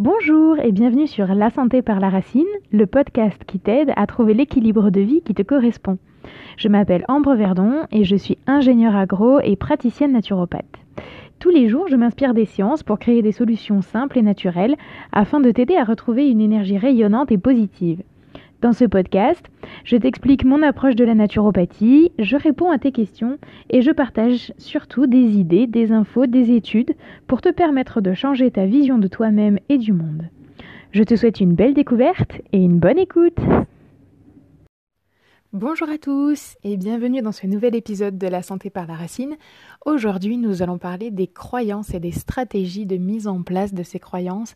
[0.00, 4.32] Bonjour et bienvenue sur La santé par la racine, le podcast qui t'aide à trouver
[4.32, 5.98] l'équilibre de vie qui te correspond.
[6.56, 10.78] Je m'appelle Ambre Verdon et je suis ingénieure agro et praticienne naturopathe.
[11.38, 14.76] Tous les jours, je m'inspire des sciences pour créer des solutions simples et naturelles
[15.12, 18.02] afin de t'aider à retrouver une énergie rayonnante et positive.
[18.60, 19.42] Dans ce podcast,
[19.84, 23.38] je t'explique mon approche de la naturopathie, je réponds à tes questions
[23.70, 26.94] et je partage surtout des idées, des infos, des études
[27.26, 30.24] pour te permettre de changer ta vision de toi-même et du monde.
[30.92, 33.38] Je te souhaite une belle découverte et une bonne écoute.
[35.52, 39.36] Bonjour à tous et bienvenue dans ce nouvel épisode de La santé par la racine.
[39.86, 43.98] Aujourd'hui, nous allons parler des croyances et des stratégies de mise en place de ces
[43.98, 44.54] croyances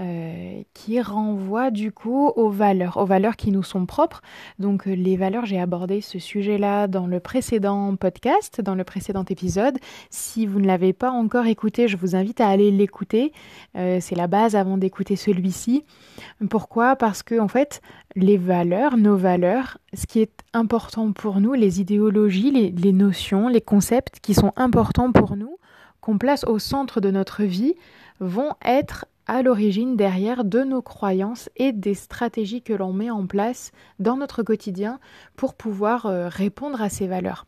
[0.00, 4.20] euh, qui renvoient du coup aux valeurs, aux valeurs qui nous sont propres.
[4.58, 9.24] Donc euh, les valeurs, j'ai abordé ce sujet-là dans le précédent podcast, dans le précédent
[9.28, 9.78] épisode.
[10.10, 13.32] Si vous ne l'avez pas encore écouté, je vous invite à aller l'écouter.
[13.76, 15.84] Euh, c'est la base avant d'écouter celui-ci.
[16.50, 16.96] Pourquoi?
[16.96, 17.80] Parce que en fait,
[18.16, 23.60] les valeurs, nos valeurs, ce qui est important pour nous, les idéologies, les, notions, les
[23.60, 24.63] concepts qui sont importants
[25.12, 25.58] pour nous,
[26.00, 27.74] qu'on place au centre de notre vie,
[28.20, 33.26] vont être à l'origine derrière de nos croyances et des stratégies que l'on met en
[33.26, 35.00] place dans notre quotidien
[35.36, 37.46] pour pouvoir euh, répondre à ces valeurs.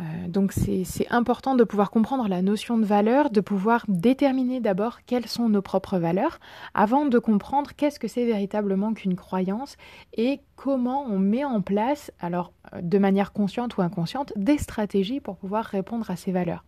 [0.00, 5.00] Euh, donc c'est important de pouvoir comprendre la notion de valeur, de pouvoir déterminer d'abord
[5.06, 6.38] quelles sont nos propres valeurs,
[6.74, 9.76] avant de comprendre qu'est-ce que c'est véritablement qu'une croyance
[10.16, 15.20] et comment on met en place, alors euh, de manière consciente ou inconsciente, des stratégies
[15.20, 16.64] pour pouvoir répondre à ces valeurs.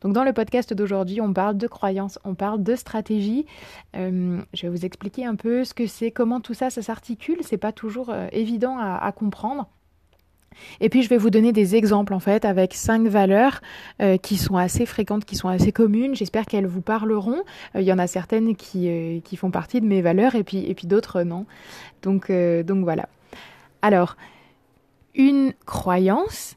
[0.00, 3.46] Donc dans le podcast d'aujourd'hui, on parle de croyances, on parle de stratégie.
[3.94, 7.38] Euh, je vais vous expliquer un peu ce que c'est, comment tout ça, ça s'articule.
[7.42, 9.68] C'est pas toujours évident à comprendre.
[10.80, 13.60] Et puis je vais vous donner des exemples en fait avec cinq valeurs
[14.00, 16.14] euh, qui sont assez fréquentes, qui sont assez communes.
[16.14, 17.42] J'espère qu'elles vous parleront.
[17.74, 20.44] Euh, il y en a certaines qui, euh, qui font partie de mes valeurs et
[20.44, 21.46] puis, et puis d'autres non.
[22.02, 23.08] Donc, donc voilà.
[23.80, 24.16] Alors,
[25.14, 26.56] une croyance,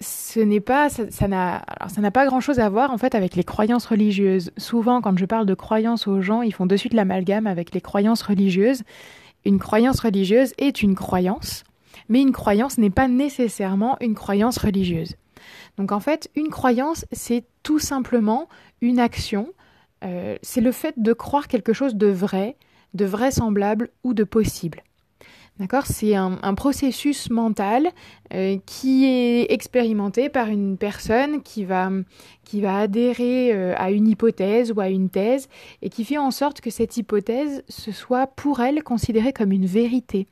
[0.00, 3.36] ce n'est pas, ça, n'a, ça n'a pas grand chose à voir en fait avec
[3.36, 4.50] les croyances religieuses.
[4.56, 7.80] Souvent, quand je parle de croyances aux gens, ils font de suite l'amalgame avec les
[7.80, 8.82] croyances religieuses.
[9.44, 11.64] Une croyance religieuse est une croyance
[12.08, 15.16] mais une croyance n'est pas nécessairement une croyance religieuse.
[15.76, 18.48] Donc en fait, une croyance, c'est tout simplement
[18.80, 19.48] une action,
[20.04, 22.56] euh, c'est le fait de croire quelque chose de vrai,
[22.94, 24.82] de vraisemblable ou de possible.
[25.60, 25.84] D'accord?
[25.84, 27.90] C'est un, processus mental
[28.32, 31.90] euh, qui est expérimenté par une personne qui va,
[32.64, 35.50] adhérer euh, à une hypothèse ou à une thèse
[35.82, 39.66] et qui fait en sorte que cette hypothèse se soit pour elle considérée comme une
[39.66, 40.26] vérité.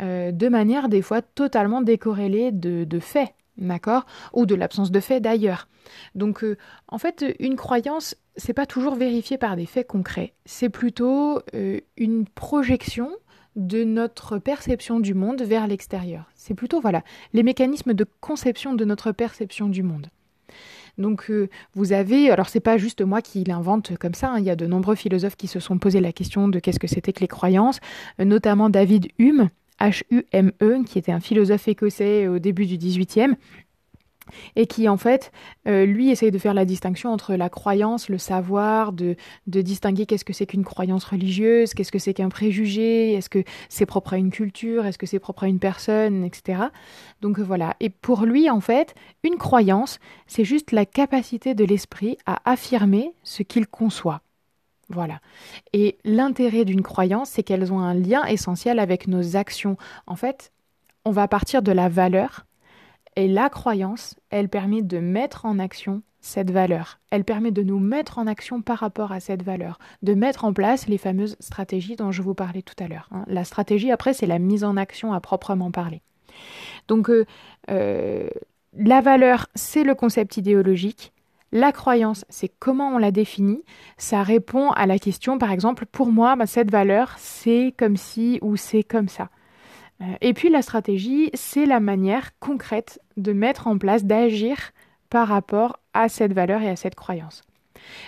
[0.00, 4.06] Euh, de manière des fois totalement décorrélée de, faits, d'accord?
[4.32, 5.68] Ou de l'absence de faits d'ailleurs.
[6.14, 10.68] Donc euh, en fait, une croyance, c'est pas toujours vérifié par des faits concrets, c'est
[10.68, 13.10] plutôt euh, une projection
[13.56, 16.30] de notre perception du monde vers l'extérieur.
[16.36, 20.08] C'est plutôt voilà, les mécanismes de conception de notre perception du monde.
[20.96, 21.30] Donc
[21.74, 24.56] vous avez, alors c'est pas juste moi qui l'invente comme ça, hein, il y a
[24.56, 27.28] de nombreux philosophes qui se sont posé la question de qu'est-ce que c'était que les
[27.28, 27.78] croyances,
[28.18, 29.48] notamment David Hume,
[29.80, 33.36] H-U-M-E, qui était un philosophe écossais au début du XVIIIe,
[34.56, 35.32] et qui en fait,
[35.66, 40.06] euh, lui, essaye de faire la distinction entre la croyance, le savoir, de, de distinguer
[40.06, 44.14] qu'est-ce que c'est qu'une croyance religieuse, qu'est-ce que c'est qu'un préjugé, est-ce que c'est propre
[44.14, 46.64] à une culture, est-ce que c'est propre à une personne, etc.
[47.20, 47.76] Donc voilà.
[47.80, 53.12] Et pour lui, en fait, une croyance, c'est juste la capacité de l'esprit à affirmer
[53.22, 54.22] ce qu'il conçoit.
[54.88, 55.20] Voilà.
[55.72, 59.76] Et l'intérêt d'une croyance, c'est qu'elles ont un lien essentiel avec nos actions.
[60.06, 60.52] En fait,
[61.04, 62.46] on va partir de la valeur
[63.16, 67.00] et la croyance, elle permet de mettre en action cette valeur.
[67.10, 70.52] Elle permet de nous mettre en action par rapport à cette valeur, de mettre en
[70.52, 73.08] place les fameuses stratégies dont je vous parlais tout à l'heure.
[73.12, 73.24] Hein.
[73.26, 76.02] La stratégie, après, c'est la mise en action à proprement parler.
[76.86, 77.24] Donc, euh,
[77.70, 78.28] euh,
[78.76, 81.12] la valeur, c'est le concept idéologique.
[81.50, 83.62] La croyance, c'est comment on la définit.
[83.96, 88.38] Ça répond à la question, par exemple, pour moi, bah, cette valeur, c'est comme si
[88.42, 89.30] ou c'est comme ça.
[90.02, 94.72] Euh, et puis la stratégie, c'est la manière concrète de mettre en place, d'agir
[95.10, 97.42] par rapport à cette valeur et à cette croyance.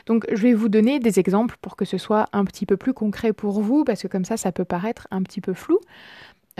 [0.07, 2.93] Donc je vais vous donner des exemples pour que ce soit un petit peu plus
[2.93, 5.79] concret pour vous, parce que comme ça, ça peut paraître un petit peu flou.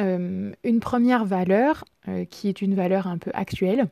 [0.01, 3.89] Euh, une première valeur, euh, qui est une valeur un peu actuelle,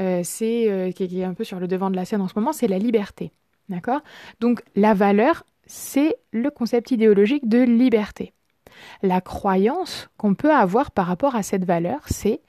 [0.00, 2.52] euh, c'est qui est un peu sur le devant de la scène en ce moment,
[2.52, 3.32] c'est la liberté.
[4.40, 8.32] Donc la valeur, c'est le concept idéologique de liberté.
[9.02, 12.40] La croyance qu'on peut avoir par rapport à cette valeur, c'est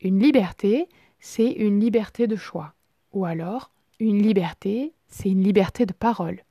[0.00, 0.88] une liberté,
[1.18, 2.74] c'est une liberté de choix.
[3.12, 6.44] Ou alors, une liberté, c'est une liberté de parole.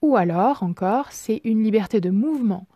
[0.00, 2.66] Ou alors, encore, c'est une liberté de mouvement.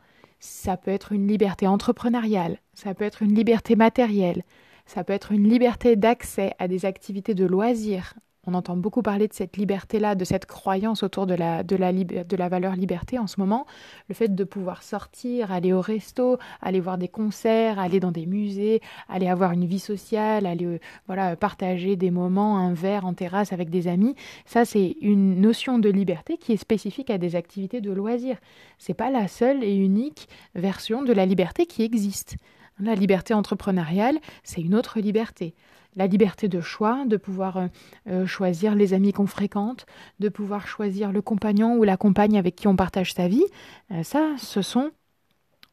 [0.40, 4.42] Ça peut être une liberté entrepreneuriale, ça peut être une liberté matérielle,
[4.86, 8.14] ça peut être une liberté d'accès à des activités de loisirs,
[8.44, 12.48] on entend beaucoup parler de cette liberté-là, de cette croyance autour de la, de, la,
[12.48, 13.66] valeur liberté en ce moment.
[14.08, 18.26] Le fait de pouvoir sortir, aller au resto, aller voir des concerts, aller dans des
[18.26, 23.14] musées, aller avoir une vie sociale, aller euh, voilà, partager des moments, un verre en
[23.14, 24.16] terrasse avec des amis.
[24.44, 28.38] Ça, c'est une notion de liberté qui est spécifique à des activités de loisirs.
[28.76, 32.34] C'est pas la seule et unique version de la liberté qui existe.
[32.82, 35.54] La liberté entrepreneuriale, c'est une autre liberté
[35.96, 37.66] la liberté de choix, de pouvoir euh,
[38.08, 39.86] euh, choisir les amis qu'on fréquente,
[40.20, 43.44] de pouvoir choisir le compagnon ou la compagne avec qui on partage sa vie,
[43.90, 44.90] euh, ça, ce sont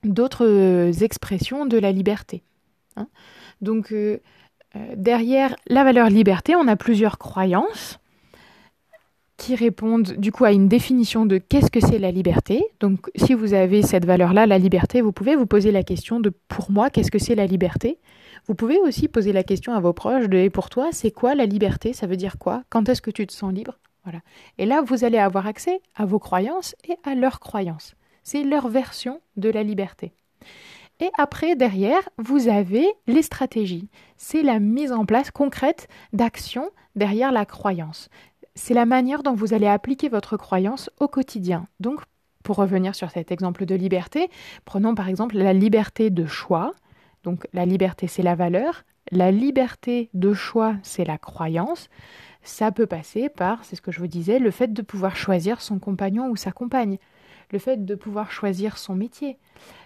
[0.03, 2.41] d'autres expressions de la liberté.
[2.95, 3.07] Hein.
[3.61, 3.93] Donc,
[4.95, 7.99] derrière la valeur liberté, on a plusieurs croyances
[9.39, 12.63] qui répondent du coup à une définition de qu'est-ce que c'est la liberté.
[12.81, 16.31] Donc si vous avez cette valeur-là, la liberté, vous pouvez vous poser la question de
[16.49, 17.97] pour moi, qu'est-ce que c'est la liberté?
[18.47, 21.35] Vous pouvez aussi poser la question à vos proches de et pour toi, c'est quoi
[21.35, 21.93] la liberté?
[21.93, 22.63] Ça veut dire quoi?
[22.69, 23.79] Quand est-ce que tu te sens libre?
[24.03, 24.19] Voilà.
[24.57, 27.95] Et là, vous allez avoir accès à vos croyances et à leurs croyances.
[28.23, 30.11] C'est leur version de la liberté.
[30.99, 33.87] Et après, derrière, vous avez les stratégies.
[34.17, 38.09] C'est la mise en place concrète d'actions derrière la croyance.
[38.55, 41.67] C'est la manière dont vous allez appliquer votre croyance au quotidien.
[41.79, 42.01] Donc,
[42.43, 44.29] pour revenir sur cet exemple de liberté,
[44.65, 46.73] prenons par exemple la liberté de choix.
[47.23, 48.83] Donc la liberté, c'est la valeur.
[49.11, 51.89] La liberté de choix, c'est la croyance.
[52.41, 55.61] Ça peut passer par, c'est ce que je vous disais, le fait de pouvoir choisir
[55.61, 56.97] son compagnon ou sa compagne,
[57.51, 59.37] le fait de pouvoir choisir son métier,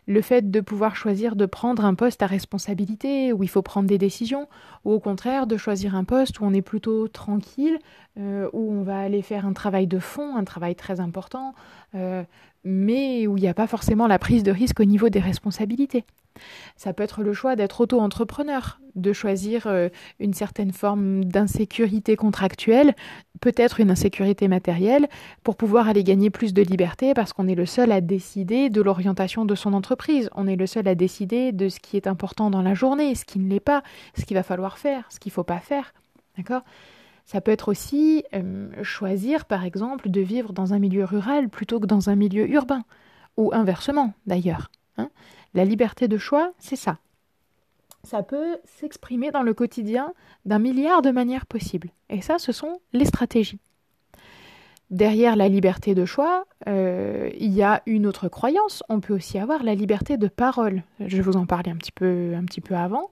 [0.07, 3.87] le fait de pouvoir choisir de prendre un poste à responsabilité où il faut prendre
[3.87, 4.47] des décisions,
[4.85, 7.79] ou au contraire de choisir un poste où on est plutôt tranquille,
[8.17, 11.55] euh, où on va aller faire un travail de fond, un travail très important,
[11.95, 12.23] euh,
[12.63, 16.03] mais où il n'y a pas forcément la prise de risque au niveau des responsabilités.
[16.75, 19.89] Ça peut être le choix d'être auto-entrepreneur, de choisir euh,
[20.19, 22.95] une certaine forme d'insécurité contractuelle,
[23.41, 25.07] peut-être une insécurité matérielle,
[25.43, 28.81] pour pouvoir aller gagner plus de liberté parce qu'on est le seul à décider de
[28.81, 30.29] l'orientation de son entreprise.
[30.35, 33.25] On est le seul à décider de ce qui est important dans la journée, ce
[33.25, 33.83] qui ne l'est pas,
[34.17, 35.93] ce qu'il va falloir faire, ce qu'il ne faut pas faire.
[36.37, 36.63] D'accord?
[37.25, 41.79] Ça peut être aussi euh, choisir, par exemple, de vivre dans un milieu rural plutôt
[41.79, 42.83] que dans un milieu urbain,
[43.37, 44.69] ou inversement d'ailleurs.
[44.97, 45.09] Hein.
[45.53, 46.97] La liberté de choix, c'est ça.
[48.03, 50.13] Ça peut s'exprimer dans le quotidien
[50.45, 51.89] d'un milliard de manières possibles.
[52.09, 53.59] Et ça, ce sont les stratégies.
[54.89, 58.83] Derrière la liberté de choix, euh, il y a une autre croyance.
[58.89, 60.83] On peut aussi avoir la liberté de parole.
[60.99, 63.09] Je vous en parler un petit peu, un petit peu avant.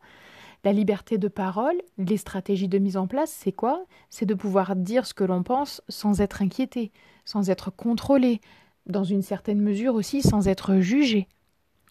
[0.64, 3.86] La liberté de parole, les stratégies de mise en place, c'est quoi?
[4.10, 6.92] C'est de pouvoir dire ce que l'on pense sans être inquiété,
[7.26, 8.42] sans être contrôlé,
[8.86, 11.28] dans une certaine mesure aussi sans être jugé.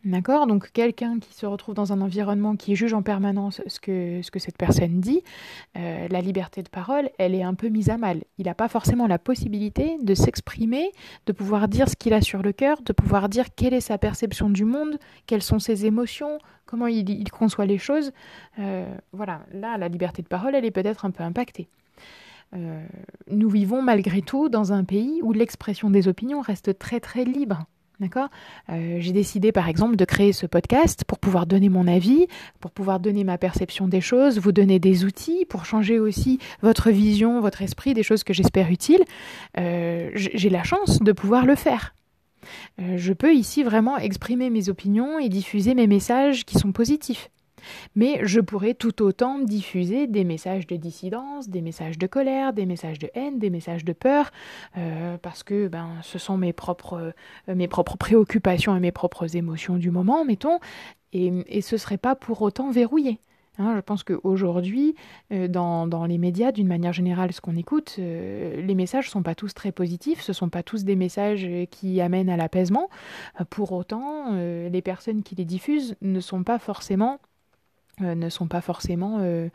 [0.04, 4.22] D'accord Donc quelqu'un qui se retrouve dans un environnement qui juge en permanence ce que,
[4.22, 5.22] ce que cette personne dit,
[5.76, 8.22] euh, la liberté de parole, elle est un peu mise à mal.
[8.38, 10.90] Il n'a pas forcément la possibilité de s'exprimer,
[11.26, 13.98] de pouvoir dire ce qu'il a sur le cœur, de pouvoir dire quelle est sa
[13.98, 18.12] perception du monde, quelles sont ses émotions, comment il, conçoit les choses.
[18.58, 21.68] Euh, voilà, là, la liberté de parole, elle est peut-être un peu impactée.
[22.56, 22.82] Euh,
[23.30, 27.66] nous vivons malgré tout dans un pays où l'expression des opinions reste très très libre.
[28.00, 28.28] D'accord?
[28.70, 32.26] Euh, J'ai décidé par exemple de créer ce podcast pour pouvoir donner mon avis,
[32.58, 36.90] pour pouvoir donner ma perception des choses, vous donner des outils pour changer aussi votre
[36.90, 39.04] vision, votre esprit, des choses que j'espère utiles.
[39.58, 41.94] Euh, j'ai la chance de pouvoir le faire.
[42.80, 47.28] Euh, je peux ici vraiment exprimer mes opinions et diffuser mes messages qui sont positifs.
[47.94, 52.66] Mais je pourrais tout autant diffuser des messages de dissidence, des messages de colère, des
[52.66, 54.30] messages de haine, des messages de peur,
[54.76, 57.12] euh, parce que ben, ce sont mes propres,
[57.48, 60.58] euh, mes propres préoccupations et mes propres émotions du moment, mettons,
[61.12, 63.18] et, et ce ne serait pas pour autant verrouillé.
[63.58, 64.94] Hein, je pense qu'aujourd'hui,
[65.32, 69.22] euh, dans, dans, les médias, d'une manière générale, ce qu'on écoute, les messages ne sont
[69.22, 72.88] pas tous très positifs, ce ne sont pas tous des messages qui amènent à l'apaisement.
[73.50, 77.18] pour autant, les personnes qui les diffusent ne sont pas forcément
[78.02, 79.48] euh, ne sont pas forcément euh,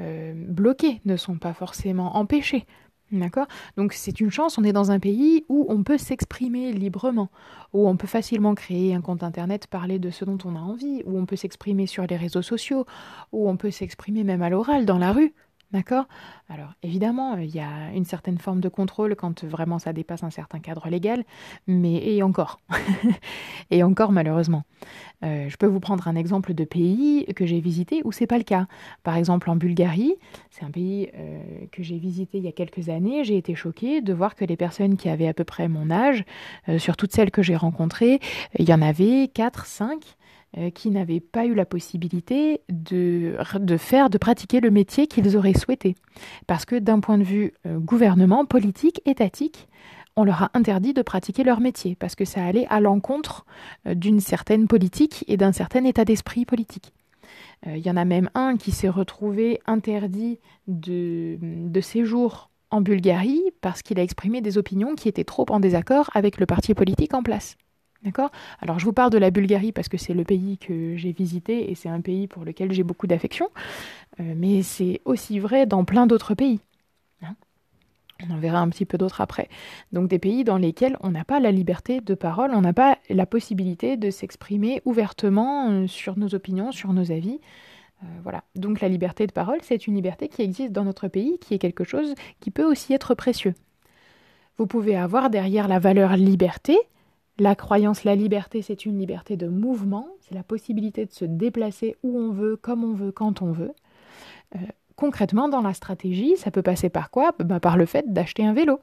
[0.00, 2.66] euh, bloqués, ne sont pas forcément empêchés.
[3.12, 3.46] D'accord?
[3.76, 7.30] Donc c'est une chance, on est dans un pays où on peut s'exprimer librement,
[7.72, 11.02] où on peut facilement créer un compte internet, parler de ce dont on a envie,
[11.04, 12.86] où on peut s'exprimer sur les réseaux sociaux,
[13.30, 15.34] où on peut s'exprimer même à l'oral, dans la rue.
[15.72, 16.06] D'accord?
[16.48, 20.30] Alors évidemment, il y a une certaine forme de contrôle quand vraiment ça dépasse un
[20.30, 21.24] certain cadre légal,
[21.66, 22.60] mais et encore,
[23.70, 24.62] et encore malheureusement.
[25.24, 28.38] Euh, je peux vous prendre un exemple de pays que j'ai visité où c'est pas
[28.38, 28.66] le cas.
[29.02, 30.14] Par exemple en Bulgarie,
[30.50, 31.40] c'est un pays euh,
[31.72, 33.24] que j'ai visité il y a quelques années.
[33.24, 36.24] J'ai été choquée de voir que les personnes qui avaient à peu près mon âge,
[36.68, 38.20] euh, sur toutes celles que j'ai rencontrées,
[38.58, 40.23] il y en avait 4, 5 euh,
[40.74, 43.36] qui n'avaient pas eu la possibilité de,
[43.78, 45.96] faire, de pratiquer le métier qu'ils auraient souhaité.
[46.46, 49.68] Parce que d'un point de vue euh, gouvernement, politique, étatique,
[50.16, 53.46] on leur a interdit de pratiquer leur métier, parce que ça allait à l'encontre
[53.86, 56.92] euh, d'une certaine politique et d'un certain état d'esprit politique.
[57.66, 63.82] Il y en a même un qui s'est retrouvé interdit de séjour en Bulgarie parce
[63.82, 67.22] qu'il a exprimé des opinions qui étaient trop en désaccord avec le parti politique en
[67.22, 67.56] place.
[68.04, 68.30] D'accord?
[68.60, 71.70] Alors je vous parle de la Bulgarie parce que c'est le pays que j'ai visité
[71.70, 73.48] et c'est un pays pour lequel j'ai beaucoup d'affection,
[74.20, 76.60] euh, mais c'est aussi vrai dans plein d'autres pays.
[77.22, 77.34] Hein.
[78.28, 79.48] on en verra un petit peu d'autres après.
[79.92, 82.98] Donc des pays dans lesquels on n'a pas la liberté de parole, on n'a pas
[83.08, 87.40] la possibilité de s'exprimer ouvertement euh, sur nos opinions, sur nos avis.
[88.02, 88.44] Euh, voilà.
[88.54, 91.58] Donc la liberté de parole, c'est une liberté qui existe dans notre pays, qui est
[91.58, 93.54] quelque chose qui peut aussi être précieux.
[94.58, 96.76] Vous pouvez avoir derrière la valeur liberté
[97.38, 101.96] la croyance, la liberté, c'est une liberté de mouvement, c'est la possibilité de se déplacer
[102.02, 103.72] où on veut, comme on veut, quand on veut.
[104.54, 104.58] Euh,
[104.96, 107.34] concrètement, dans la stratégie, ça peut passer par quoi?
[107.40, 108.80] Bah, Par le fait d'acheter un vélo,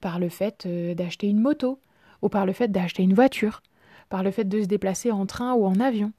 [0.00, 1.78] par le fait euh, d'acheter une moto,
[2.22, 3.62] ou par le fait d'acheter une voiture,
[4.08, 6.12] par le fait de se déplacer en train ou en avion,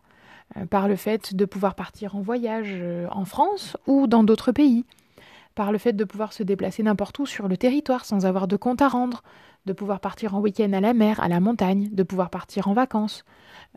[0.56, 2.76] euh, par le fait de pouvoir partir en voyage
[3.10, 4.86] en France ou dans d'autres pays,
[5.56, 8.56] par le fait de pouvoir se déplacer n'importe où sur le territoire sans avoir de
[8.56, 9.24] compte à rendre,
[9.66, 12.74] de pouvoir partir en week-end à la mer, à la montagne, de pouvoir partir en
[12.74, 13.24] vacances.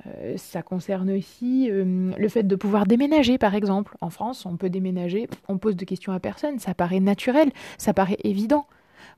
[0.07, 3.97] Euh, ça concerne aussi euh, le fait de pouvoir déménager, par exemple.
[4.01, 7.93] En France, on peut déménager, on pose de questions à personne, ça paraît naturel, ça
[7.93, 8.67] paraît évident.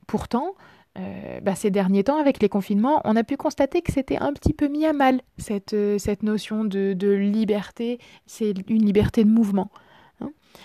[0.07, 0.55] Pourtant,
[0.99, 4.33] euh, bah, ces derniers temps, avec les confinements, on a pu constater que c'était un
[4.33, 9.31] petit peu mis à mal, cette, cette notion de, de liberté, c'est une liberté de
[9.31, 9.71] mouvement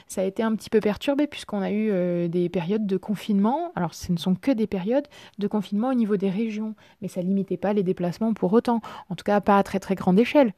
[0.07, 3.71] ça a été un petit peu perturbé puisqu'on a eu euh, des périodes de confinement.
[3.75, 7.21] Alors ce ne sont que des périodes de confinement au niveau des régions, mais ça
[7.21, 10.53] limitait pas les déplacements pour autant, en tout cas pas à très très grande échelle.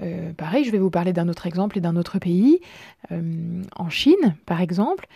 [0.00, 2.60] Euh, pareil, je vais vous parler d'un autre exemple et d'un autre pays.
[3.12, 5.06] Euh, en Chine, par exemple,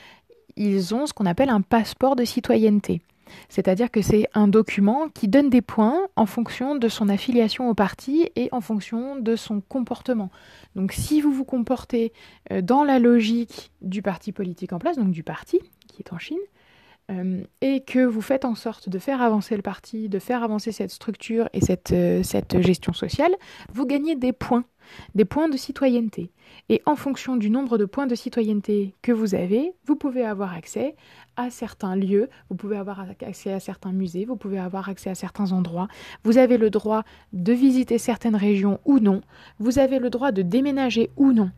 [0.57, 3.00] ils ont ce qu'on appelle un passeport de citoyenneté.
[3.49, 7.75] C'est-à-dire que c'est un document qui donne des points en fonction de son affiliation au
[7.75, 10.30] parti et en fonction de son comportement.
[10.76, 12.12] Donc si vous vous comportez
[12.52, 16.18] euh, dans la logique du parti politique en place, donc du parti qui est en
[16.18, 16.38] Chine,
[17.10, 20.70] euh, et que vous faites en sorte de faire avancer le parti, de faire avancer
[20.70, 23.34] cette structure et cette, euh, cette gestion sociale,
[23.72, 24.64] vous gagnez des points,
[25.14, 26.30] des points de citoyenneté.
[26.68, 30.54] Et en fonction du nombre de points de citoyenneté que vous avez, vous pouvez avoir
[30.54, 30.97] accès
[31.37, 35.14] à certains lieux, vous pouvez avoir accès à certains musées, vous pouvez avoir accès à
[35.14, 35.88] certains endroits,
[36.25, 39.23] vous avez le droit de visiter certaines régions ou non,
[39.59, 41.50] vous avez le droit de déménager ou non.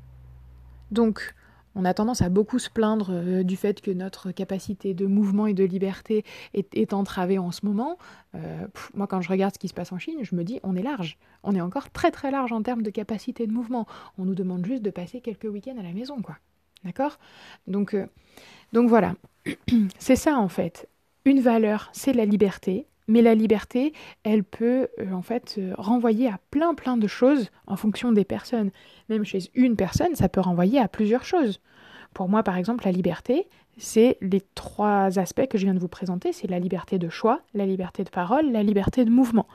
[0.90, 1.34] Donc,
[1.74, 5.46] on a tendance à beaucoup se plaindre euh, du fait que notre capacité de mouvement
[5.46, 6.24] et de liberté
[6.54, 7.98] est, entravée en ce moment.
[8.34, 10.76] Euh, moi, quand je regarde ce qui se passe en Chine, je me dis, on
[10.76, 11.18] est large.
[11.42, 13.86] On est encore très très large en termes de capacité de mouvement.
[14.18, 16.36] On nous demande juste de passer quelques week-ends à la maison, quoi.
[16.84, 17.18] D'accord?
[17.68, 18.06] Euh,
[18.72, 19.14] donc voilà,
[19.98, 20.88] c'est ça en fait.
[21.24, 23.92] Une valeur, c'est la liberté, mais la liberté,
[24.23, 28.25] elle peut euh, en fait euh, renvoyer à plein plein de choses en fonction des
[28.25, 28.71] personnes.
[29.09, 31.61] Même chez une personne, ça peut renvoyer à plusieurs choses.
[32.14, 35.88] Pour moi, par exemple, la liberté, c'est les trois aspects que je viens de vous
[35.88, 36.32] présenter.
[36.32, 39.47] C'est la liberté de choix, la liberté de parole, la liberté de mouvement.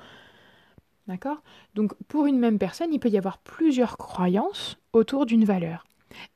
[1.07, 1.41] D'accord?
[1.75, 5.85] Donc pour une même personne, il peut y avoir plusieurs croyances autour d'une valeur.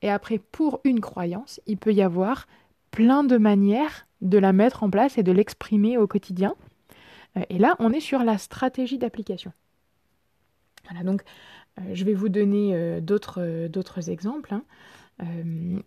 [0.01, 2.47] Et après, pour une croyance, il peut y avoir
[2.91, 6.55] plein de manières de la mettre en place et de l'exprimer au quotidien.
[7.37, 9.51] Euh, et là, on est sur la stratégie d'application.
[10.89, 11.23] Voilà, donc
[11.79, 14.53] euh, je vais vous donner euh, d'autres exemples.
[14.53, 14.63] Hein.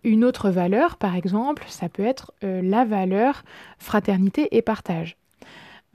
[0.03, 3.43] une autre valeur, par exemple, ça peut être la valeur
[3.79, 5.17] fraternité et partage.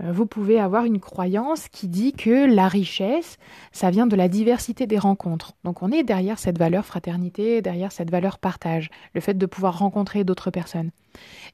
[0.03, 3.39] Euh, vous pouvez avoir une croyance qui dit que la richesse,
[3.73, 5.53] ça vient de la diversité des rencontres.
[5.65, 9.79] Donc on est derrière cette valeur fraternité, derrière cette valeur partage, le fait de pouvoir
[9.79, 10.91] rencontrer d'autres personnes.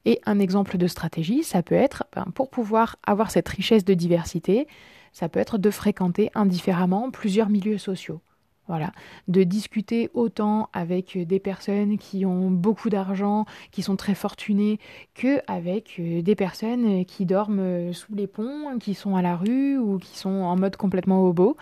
[0.05, 3.93] Et un exemple de stratégie, ça peut être, ben, pour pouvoir avoir cette richesse de
[3.93, 4.67] diversité,
[5.13, 8.21] ça peut être de fréquenter indifféremment plusieurs milieux sociaux.
[8.67, 8.91] Voilà,
[9.29, 14.79] de discuter autant avec des personnes qui ont beaucoup d'argent, qui sont très fortunées,
[15.15, 19.77] que avec euh, des personnes qui dorment sous les ponts, qui sont à la rue
[19.77, 21.55] ou qui sont en mode complètement hobo.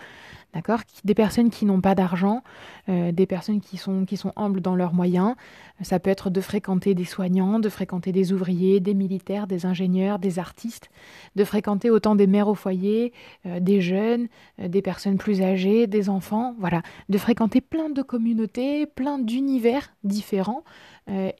[0.54, 0.80] D'accord?
[1.04, 2.42] Des personnes qui n'ont pas d'argent,
[2.88, 5.34] euh, des personnes qui sont, qui sont humbles dans leurs moyens.
[5.82, 10.18] Ça peut être de fréquenter des soignants, de fréquenter des ouvriers, des militaires, des ingénieurs,
[10.18, 10.88] des artistes,
[11.34, 13.12] de fréquenter autant des mères au foyer,
[13.44, 14.28] euh, des jeunes,
[14.60, 19.92] euh, des personnes plus âgées, des enfants, voilà, de fréquenter plein de communautés, plein d'univers
[20.04, 20.64] différents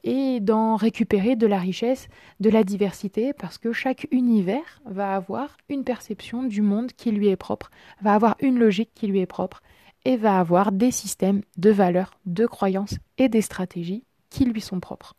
[0.05, 2.09] et d'en récupérer de la richesse,
[2.39, 7.29] de la diversité, parce que chaque univers va avoir une perception du monde qui lui
[7.29, 7.71] est propre,
[8.01, 9.63] va avoir une logique qui lui est propre
[10.05, 14.79] et va avoir des systèmes de valeurs, de croyances et des stratégies qui lui sont
[14.79, 15.15] propres.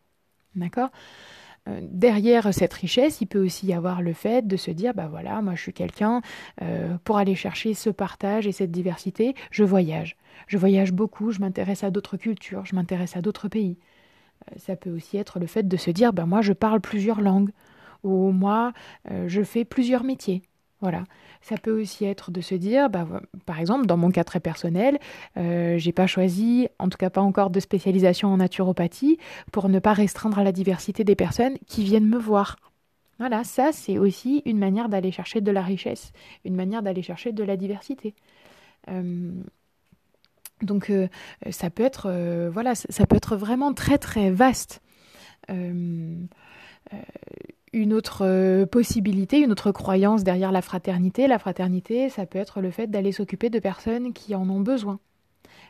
[0.56, 0.90] D'accord?
[1.68, 5.08] Euh, Derrière cette richesse, il peut aussi y avoir le fait de se dire, bah
[5.10, 6.22] voilà, moi je suis quelqu'un,
[6.62, 10.16] euh, pour aller chercher ce partage et cette diversité, je voyage.
[10.48, 13.78] Je voyage beaucoup, je m'intéresse à d'autres cultures, je m'intéresse à d'autres pays.
[14.52, 17.22] Euh, ça peut aussi être le fait de se dire, bah moi je parle plusieurs
[17.22, 17.52] langues,
[18.04, 18.74] ou moi
[19.26, 20.44] je fais plusieurs métiers.
[20.82, 21.06] Voilà.
[21.42, 23.08] Ça peut aussi être de se dire, bah,
[23.46, 25.00] par exemple, dans mon cas très personnel,
[25.38, 29.18] euh, j'ai pas choisi, en tout cas pas encore de spécialisation en naturopathie,
[29.52, 32.58] pour ne pas restreindre la diversité des personnes qui viennent me voir.
[33.18, 36.12] Voilà, ça c'est aussi une manière d'aller chercher de la richesse,
[36.46, 38.14] une manière d'aller chercher de la diversité.
[38.90, 39.32] Euh,
[40.62, 41.08] donc euh,
[41.52, 44.82] ça peut être, euh, voilà, ça peut être vraiment très très vaste
[47.74, 51.28] une autre euh, possibilité, une autre croyance derrière la fraternité.
[51.28, 55.00] La fraternité, ça peut être le fait d'aller s'occuper de personnes qui en ont besoin.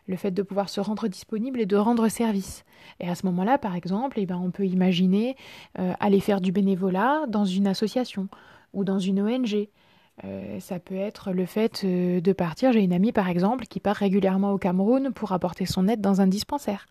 [0.08, 2.64] Le fait de pouvoir se rendre disponible et de rendre service.
[3.00, 5.36] Et à ce moment-là, par exemple, eh ben, on peut imaginer
[5.80, 8.30] euh, aller faire du bénévolat dans une association
[8.74, 9.68] ou dans une ONG.
[10.26, 12.74] Euh, ça peut être le fait de partir.
[12.74, 16.22] J'ai une amie, par exemple, qui part régulièrement au Cameroun pour apporter son aide dans
[16.22, 16.88] un dispensaire.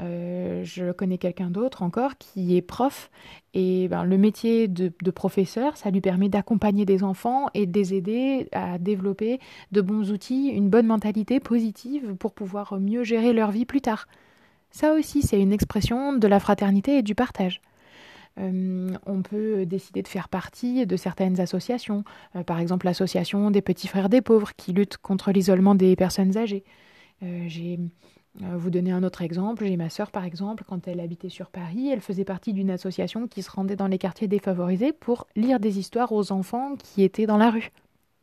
[0.00, 3.10] Euh, je connais quelqu'un d'autre encore qui est prof
[3.52, 7.92] et ben, le métier de, professeur, ça lui permet d'accompagner des enfants et de les
[7.92, 9.38] aider à développer
[9.70, 14.08] de bons outils, une bonne mentalité positive pour pouvoir mieux gérer leur vie plus tard.
[14.70, 17.60] Ça aussi, c'est une expression de la fraternité et du partage.
[18.38, 22.04] Euh, on peut décider de faire partie de certaines associations,
[22.36, 26.36] euh, par exemple l'association des petits frères des pauvres qui lutte contre l'isolement des personnes
[26.36, 26.64] âgées.
[27.46, 27.78] J'ai
[28.40, 31.50] euh, vous donner un autre exemple, j'ai ma sœur par exemple, quand elle habitait sur
[31.50, 35.60] Paris, elle faisait partie d'une association qui se rendait dans les quartiers défavorisés pour lire
[35.60, 37.70] des histoires aux enfants qui étaient dans la rue.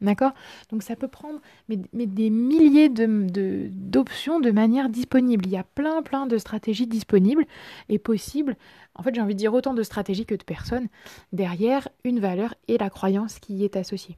[0.02, 0.32] D'accord?
[0.72, 5.46] Donc ça peut prendre mais, des milliers d'options de, de manière disponible.
[5.46, 7.46] Il y a plein plein de stratégies disponibles
[7.90, 8.56] et possibles.
[8.96, 10.88] En fait j'ai envie de dire autant de stratégies que de personnes
[11.34, 14.18] derrière une valeur et la croyance qui y est associée.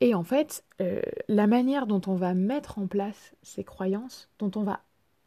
[0.00, 4.50] Et en fait, euh, la manière dont on va mettre en place ces croyances, dont
[4.56, 4.80] on va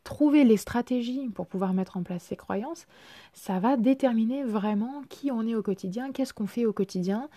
[0.03, 2.87] trouver les stratégies pour pouvoir mettre en place ces croyances,
[3.33, 7.29] ça va déterminer vraiment qui on est au quotidien, qu'est-ce qu'on fait au quotidien,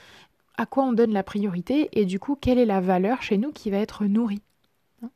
[0.56, 3.52] à quoi on donne la priorité et du coup quelle est la valeur chez nous
[3.52, 4.42] qui va être nourrie.
[5.02, 5.10] Hein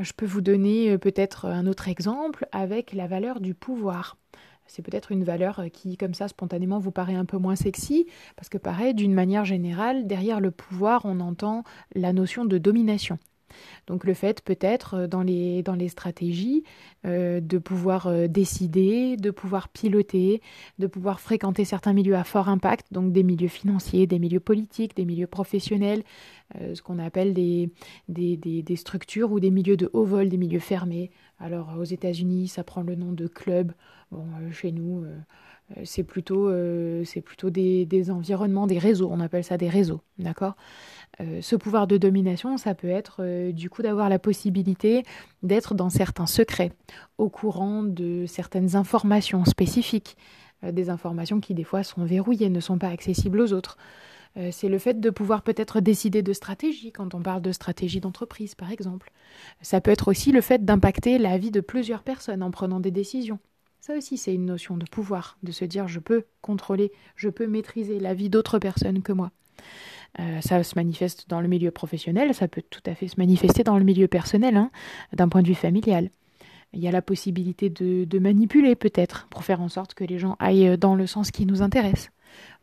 [0.00, 4.16] Je peux vous donner euh, peut-être un autre exemple avec la valeur du pouvoir
[4.72, 8.06] c'est peut-être une valeur euh, qui, comme ça, spontanément, vous paraît un peu moins sexy,
[8.36, 13.18] parce que pareil, d'une manière générale, derrière le pouvoir, on entend la notion de domination.
[13.86, 16.64] Donc le fait peut-être euh, dans les, dans les stratégies
[17.04, 20.40] euh, de pouvoir euh, décider, de pouvoir piloter,
[20.78, 24.96] de pouvoir fréquenter certains milieux à fort impact, donc des milieux financiers, des milieux politiques,
[24.96, 26.02] des milieux professionnels,
[26.74, 27.70] ce qu'on appelle des,
[28.76, 31.10] structures ou des milieux de haut vol, des milieux fermés.
[31.38, 33.72] Alors aux États-Unis, ça prend le nom de club.
[34.10, 35.06] Bon, chez nous,
[35.84, 36.50] c'est plutôt,
[37.04, 39.08] c'est plutôt des, des environnements, des réseaux.
[39.10, 40.54] On appelle ça des réseaux, d'accord?
[41.20, 45.04] Euh, ce pouvoir de domination, ça peut être euh, du coup d'avoir la possibilité
[45.42, 46.72] d'être dans certains secrets,
[47.18, 50.16] au courant de certaines informations spécifiques,
[50.64, 53.76] euh, des informations qui des fois sont verrouillées, ne sont pas accessibles aux autres.
[54.50, 58.54] c'est le fait de pouvoir peut-être décider de stratégie quand on parle de stratégie d'entreprise,
[58.54, 59.12] par exemple.
[59.60, 62.90] Ça peut être aussi le fait d'impacter la vie de plusieurs personnes en prenant des
[62.90, 63.38] décisions.
[63.84, 67.48] Ça aussi, c'est une notion de pouvoir, de se dire je peux contrôler, je peux
[67.48, 69.32] maîtriser la vie d'autres personnes que moi.
[70.20, 73.64] Euh, ça se manifeste dans le milieu professionnel, ça peut tout à fait se manifester
[73.64, 74.70] dans le milieu personnel, hein,
[75.12, 76.10] d'un point de vue familial.
[76.72, 80.36] Il y a la possibilité de, manipuler peut-être pour faire en sorte que les gens
[80.38, 82.12] aillent dans le sens qui nous intéresse.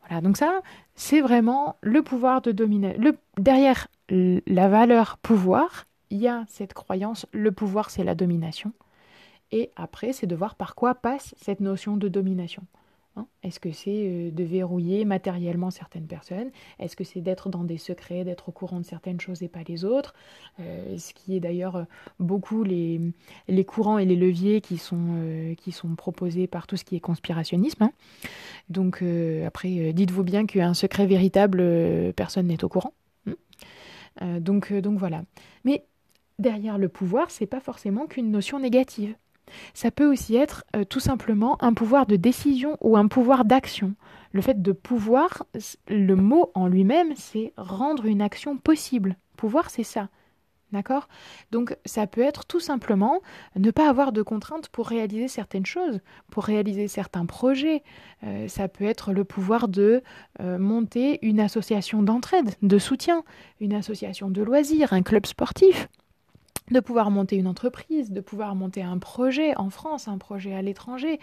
[0.08, 0.62] Voilà, donc ça,
[0.94, 2.96] c'est vraiment le pouvoir de dominer.
[2.96, 8.72] Le, derrière la valeur pouvoir, il y a cette croyance, le pouvoir c'est la domination.
[9.52, 12.62] Et après, c'est de voir par quoi passe cette notion de domination.
[13.16, 16.50] Hein Est-ce que c'est euh, de verrouiller matériellement certaines personnes?
[16.78, 19.62] Est-ce que c'est d'être dans des secrets, d'être au courant de certaines choses et pas
[19.66, 20.14] les autres?
[20.60, 21.84] Euh, Ce qui est d'ailleurs euh,
[22.20, 23.00] beaucoup les,
[23.48, 27.00] les, courants et les leviers qui sont, qui sont proposés par tout ce qui est
[27.00, 27.82] conspirationnisme.
[27.82, 27.92] Hein.
[28.68, 29.02] Donc
[29.44, 32.92] après, dites-vous bien qu'un secret véritable, personne n'est au courant.
[34.20, 35.24] donc, donc voilà.
[35.64, 35.84] Mais
[36.38, 39.14] derrière le pouvoir, c'est pas forcément qu'une notion négative.
[39.74, 43.94] Ça peut aussi être tout simplement un pouvoir de décision ou un pouvoir d'action.
[44.32, 45.44] Le fait de pouvoir,
[45.88, 49.16] le mot en lui-même, c'est rendre une action possible.
[49.36, 50.08] Pouvoir, c'est ça.
[50.72, 51.08] D'accord?
[51.50, 53.20] Donc ça peut être tout simplement
[53.56, 55.98] ne pas avoir de contraintes pour réaliser certaines choses,
[56.30, 57.82] pour réaliser certains projets.
[58.22, 60.00] Euh, ça peut être le pouvoir de
[60.38, 63.24] euh, monter une association d'entraide, de soutien,
[63.60, 65.88] une association de loisirs, un club sportif
[66.70, 70.62] de pouvoir monter une entreprise, de pouvoir monter un projet en France, un projet à
[70.62, 71.20] l'étranger.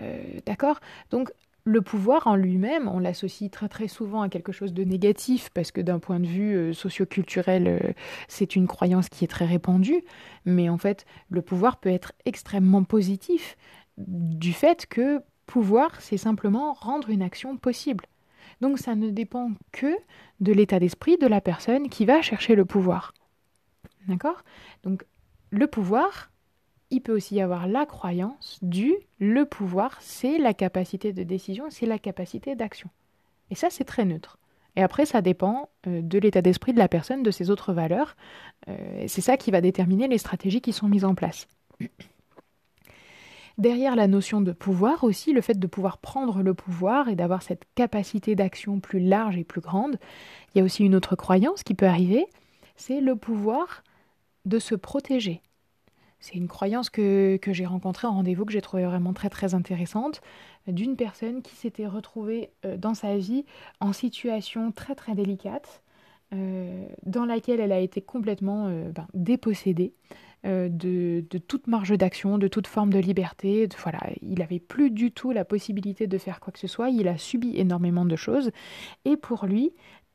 [0.00, 0.80] Euh, d'accord?
[1.10, 1.32] Donc
[1.66, 5.72] le pouvoir en lui-même, on l'associe très très souvent à quelque chose de négatif parce
[5.72, 7.92] que d'un point de vue euh, socioculturel, euh,
[8.28, 10.04] c'est une croyance qui est très répandue,
[10.44, 13.56] mais en fait, le pouvoir peut être extrêmement positif
[13.96, 18.04] du fait que pouvoir, c'est simplement rendre une action possible.
[18.60, 19.96] Donc ça ne dépend que
[20.40, 23.14] de l'état d'esprit de la personne qui va chercher le pouvoir.
[24.08, 24.44] D'accord?
[24.82, 25.04] Donc
[25.50, 26.30] le pouvoir,
[26.90, 31.66] il peut aussi y avoir la croyance du le pouvoir, c'est la capacité de décision,
[31.70, 32.90] c'est la capacité d'action.
[33.50, 34.38] Et ça, c'est très neutre.
[34.76, 38.16] Et après, ça dépend euh, de l'état d'esprit de la personne, de ses autres valeurs.
[38.68, 41.46] Euh, c'est ça qui va déterminer les stratégies qui sont mises en place.
[43.56, 47.42] Derrière la notion de pouvoir aussi, le fait de pouvoir prendre le pouvoir et d'avoir
[47.42, 49.96] cette capacité d'action plus large et plus grande,
[50.54, 52.26] il y a aussi une autre croyance qui peut arriver,
[52.74, 53.84] c'est le pouvoir
[54.44, 55.42] de se protéger.
[56.24, 60.22] C'est une croyance que, j'ai rencontrée en rendez-vous que j'ai trouvée vraiment très très intéressante
[60.66, 63.44] d'une personne qui s'était retrouvée euh, dans sa vie
[63.78, 65.82] en situation très très délicate,
[66.32, 69.92] euh, dans laquelle elle a été complètement euh, ben, dépossédée
[70.44, 73.66] de, toute marge d'action, de toute forme de liberté.
[73.82, 76.90] voilà, il n'avait plus du tout la possibilité de faire quoi que ce soit.
[76.90, 78.50] Il a subi énormément de choses.
[79.06, 79.72] Et pour lui,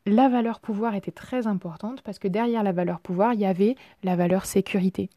[0.09, 3.75] la valeur pouvoir était très importante parce que derrière la valeur pouvoir, il y avait
[4.03, 5.09] la valeur sécurité.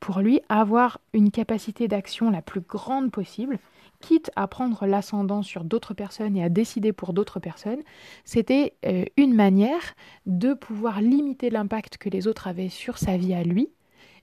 [0.00, 3.58] Pour lui, avoir une capacité d'action la plus grande possible,
[4.00, 7.80] quitte à prendre l'ascendant sur d'autres personnes et à décider pour d'autres personnes,
[8.24, 9.94] c'était euh, une manière
[10.26, 13.70] de pouvoir limiter l'impact que les autres avaient sur sa vie à lui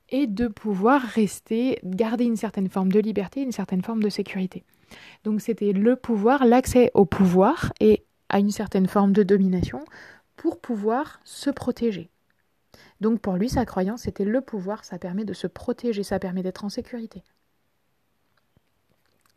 [0.10, 4.64] et de pouvoir rester, garder une certaine forme de liberté, une certaine forme de sécurité.
[5.24, 9.86] Donc c'était le pouvoir, l'accès au pouvoir et à une certaine forme de domination
[10.38, 12.10] pour pouvoir se protéger.
[13.02, 16.42] Donc pour lui, sa croyance, c'était le pouvoir, ça permet de se protéger, ça permet
[16.42, 17.24] d'être en sécurité.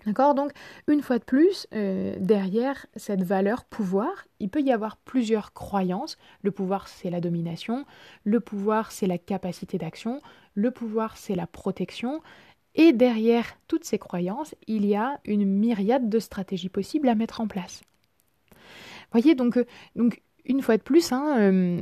[0.07, 0.35] D'accord?
[0.35, 0.53] Donc,
[0.87, 6.19] une fois de plus, euh, derrière cette valeur pouvoir, il peut y avoir plusieurs croyances.
[6.43, 7.87] Le pouvoir, c'est la domination.
[8.25, 10.21] Le pouvoir, c'est la capacité d'action.
[10.55, 12.21] Le pouvoir, c'est la protection.
[12.75, 17.41] Et derrière toutes ces croyances, il y a une myriade de stratégies possibles à mettre
[17.41, 17.81] en place
[19.15, 19.65] voyez, donc, euh,
[19.97, 21.81] donc une fois de plus, hein, euh,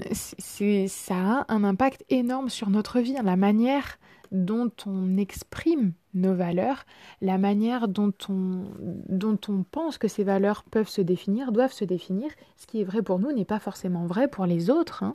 [0.89, 3.99] ça a un impact énorme sur notre vie, hein, la manière
[4.33, 6.85] dont on exprime nos valeurs,
[7.21, 8.65] la manière dont on,
[9.09, 12.31] dont on pense que ces valeurs peuvent se définir, doivent se définir.
[12.57, 15.05] Ce qui est vrai pour nous n'est pas forcément vrai pour les autres.
[15.05, 15.15] Hein.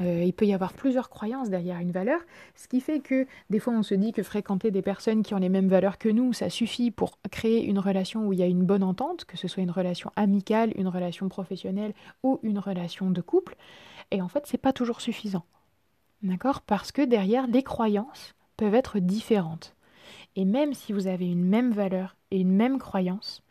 [0.00, 2.20] Euh, il peut y avoir plusieurs croyances derrière une valeur,
[2.56, 5.38] ce qui fait que des fois on se dit que fréquenter des personnes qui ont
[5.38, 8.46] les mêmes valeurs que nous, ça suffit pour créer une relation où il y a
[8.46, 13.10] une bonne entente, que ce soit une relation amicale, une relation professionnelle ou une relation
[13.10, 13.56] de couple.
[14.10, 15.44] Et en fait, c'est pas toujours suffisant.
[16.22, 16.62] D'accord?
[16.62, 19.74] Parce que derrière, les croyances peuvent être différentes.
[20.36, 23.42] Et même si vous avez une même valeur et une même croyance,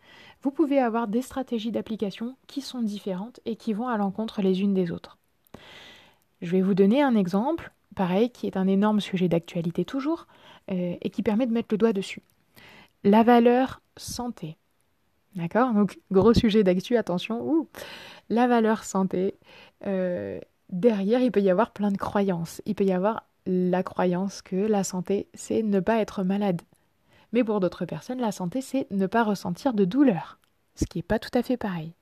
[0.42, 4.62] vous pouvez avoir des stratégies d'application qui sont différentes et qui vont à l'encontre les
[4.62, 5.18] unes des autres.
[6.42, 10.28] Je vais vous donner un exemple, pareil, qui est un énorme sujet d'actualité toujours,
[10.70, 12.22] euh, et qui permet de mettre le doigt dessus.
[13.06, 14.58] La valeur santé.
[15.36, 15.74] D'accord?
[15.74, 17.68] Donc, gros sujet d'actu, attention.
[18.30, 19.36] La valeur santé.
[19.86, 20.40] Euh,
[20.70, 22.62] derrière, il peut y avoir plein de croyances.
[22.66, 26.62] Il peut y avoir la croyance que la santé, c'est ne pas être malade.
[27.32, 30.40] Mais pour d'autres personnes, la santé, c'est ne pas ressentir de douleur,
[30.76, 31.94] ce qui n'est pas tout à fait pareil.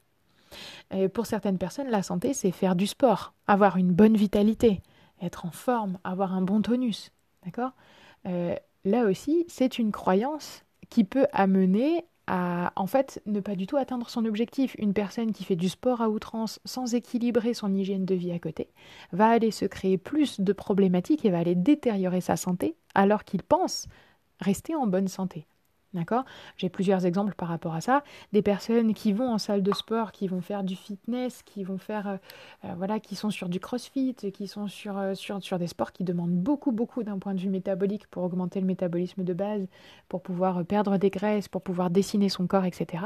[0.94, 4.82] Et pour certaines personnes, la santé, c'est faire du sport, avoir une bonne vitalité,
[5.22, 7.12] être en forme, avoir un bon tonus.
[7.44, 7.72] D'accord?
[8.28, 13.68] Euh, Là aussi, c'est une croyance qui peut amener à, en fait, ne pas du
[13.68, 14.76] tout atteindre son objectif.
[14.78, 18.40] Une personne qui fait du sport à outrance sans équilibrer son hygiène de vie à
[18.40, 18.70] côté
[19.12, 23.44] va aller se créer plus de problématiques et va aller détériorer sa santé alors qu'il
[23.44, 23.88] pense
[24.40, 25.48] rester en bonne santé.
[25.94, 26.24] D'accord?
[26.56, 28.04] J'ai plusieurs exemples par rapport à ça.
[28.32, 31.78] Des personnes qui vont en salle de sport, qui vont faire du fitness, qui vont
[31.78, 32.18] faire, euh,
[32.64, 35.92] euh, voilà, qui sont sur du crossfit, qui sont sur, euh, sur, sur des sports
[35.92, 39.68] qui demandent beaucoup, beaucoup d'un point de vue métabolique pour augmenter le métabolisme de base,
[40.08, 43.04] pour pouvoir perdre des graisses, pour pouvoir dessiner son corps, etc.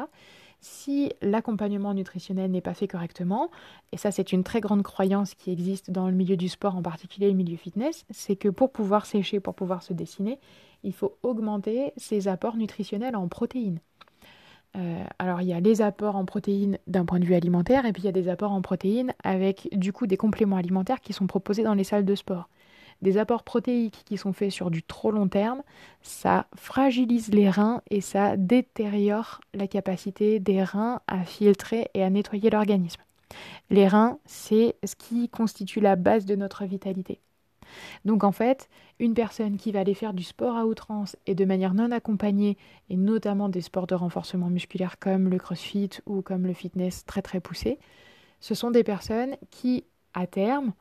[0.61, 3.49] si l'accompagnement nutritionnel n'est pas fait correctement,
[3.91, 6.81] et ça c'est une très grande croyance qui existe dans le milieu du sport, en
[6.81, 10.39] particulier le milieu fitness, c'est que pour pouvoir sécher, pour pouvoir se dessiner,
[10.85, 13.79] il faut augmenter ses apports nutritionnels en protéines.
[14.77, 17.93] Euh, alors il y a les apports en protéines d'un point de vue alimentaire, et
[17.93, 21.13] puis il y a des apports en protéines avec du coup des compléments alimentaires qui
[21.13, 22.49] sont proposés dans les salles de sport
[23.01, 25.61] des apports protéiques qui sont faits sur du trop long terme,
[26.01, 32.09] ça fragilise les reins et ça détériore la capacité des reins à filtrer et à
[32.09, 33.01] nettoyer l'organisme.
[33.69, 37.19] Les reins, c'est ce qui constitue la base de notre vitalité.
[38.05, 41.45] Donc en fait, une personne qui va aller faire du sport à outrance et de
[41.45, 42.57] manière non accompagnée,
[42.89, 47.21] et notamment des sports de renforcement musculaire comme le crossfit ou comme le fitness très
[47.21, 47.79] très poussé,
[48.39, 50.73] ce sont des personnes qui, à terme,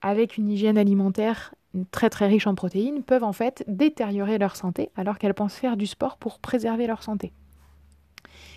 [0.00, 1.54] avec une hygiène alimentaire
[1.90, 5.76] très très riche en protéines, peuvent en fait détériorer leur santé alors qu'elles pensent faire
[5.76, 7.32] du sport pour préserver leur santé.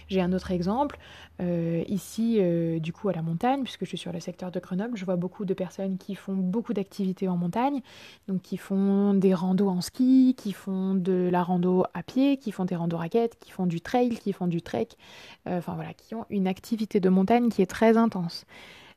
[0.07, 0.97] J'ai un autre exemple,
[1.41, 4.59] euh, ici euh, du coup à la montagne, puisque je suis sur le secteur de
[4.59, 7.81] Grenoble, je vois beaucoup de personnes qui font beaucoup d'activités en montagne,
[8.27, 12.51] donc qui font des randos en ski, qui font de la rando à pied, qui
[12.51, 14.89] font des randos raquettes, qui font du trail, qui font du trek,
[15.47, 18.45] euh, enfin voilà, qui ont une activité de montagne qui est très intense.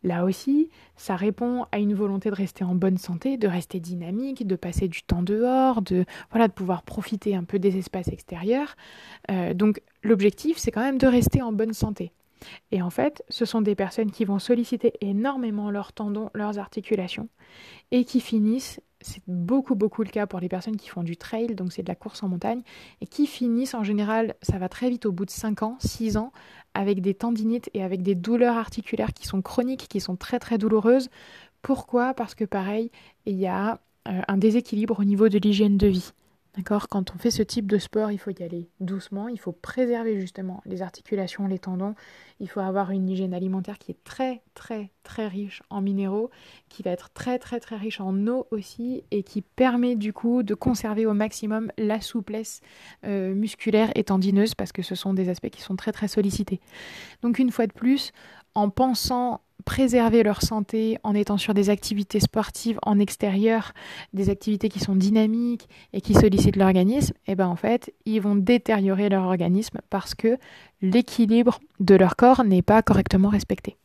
[0.05, 4.47] Là aussi, ça répond à une volonté de rester en bonne santé, de rester dynamique,
[4.47, 8.77] de passer du temps dehors, de voilà, de pouvoir profiter un peu des espaces extérieurs.
[9.31, 12.13] Euh, donc l'objectif, c'est quand même de rester en bonne santé.
[12.71, 17.29] Et en fait, ce sont des personnes qui vont solliciter énormément leurs tendons, leurs articulations,
[17.91, 21.55] et qui finissent, c'est beaucoup beaucoup le cas pour les personnes qui font du trail,
[21.55, 22.63] donc c'est de la course en montagne,
[23.01, 26.17] et qui finissent en général, ça va très vite au bout de 5 ans, 6
[26.17, 26.33] ans,
[26.75, 30.59] avec des tendinites et avec des douleurs articulaires qui sont chroniques, qui sont très très
[30.59, 31.11] douloureuses.
[31.63, 32.15] Pourquoi?
[32.15, 32.91] Parce que pareil,
[33.27, 36.13] il y a euh, un déséquilibre au niveau de l'hygiène de vie.
[36.55, 36.89] D'accord?
[36.89, 40.21] Quand on fait ce type de sport, il faut y aller doucement, il faut préserver
[40.21, 41.95] justement les articulations, les tendons,
[42.41, 46.31] il faut avoir une hygiène alimentaire qui est très très très riche en minéraux,
[46.69, 50.43] qui va être très très très riche en eau aussi et qui permet du coup
[50.43, 52.61] de conserver au maximum la souplesse
[53.05, 56.61] euh, musculaire et tendineuse parce que ce sont des aspects qui sont très très sollicités.
[57.23, 58.13] Donc une fois de plus,
[58.55, 63.73] en pensant préserver leur santé en étant sur des activités sportives en extérieur,
[64.13, 68.21] des activités qui sont dynamiques et qui sollicitent l'organisme, et eh ben en fait, ils
[68.21, 70.39] vont détériorer leur organisme parce que
[70.81, 73.77] l'équilibre de leur corps n'est pas correctement respecté.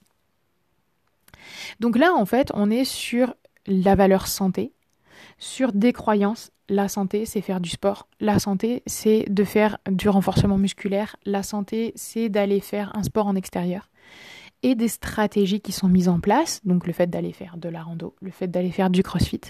[1.80, 3.34] Donc là, en fait, on est sur
[3.66, 4.72] la valeur santé,
[5.38, 6.52] sur des croyances.
[6.70, 8.08] La santé, c'est faire du sport.
[8.20, 11.16] La santé, c'est de faire du renforcement musculaire.
[11.26, 13.90] La santé, c'est d'aller faire un sport en extérieur
[14.64, 17.84] et des stratégies qui sont mises en place, donc le fait d'aller faire de la
[17.84, 19.42] rando, le fait d'aller faire du crossfit,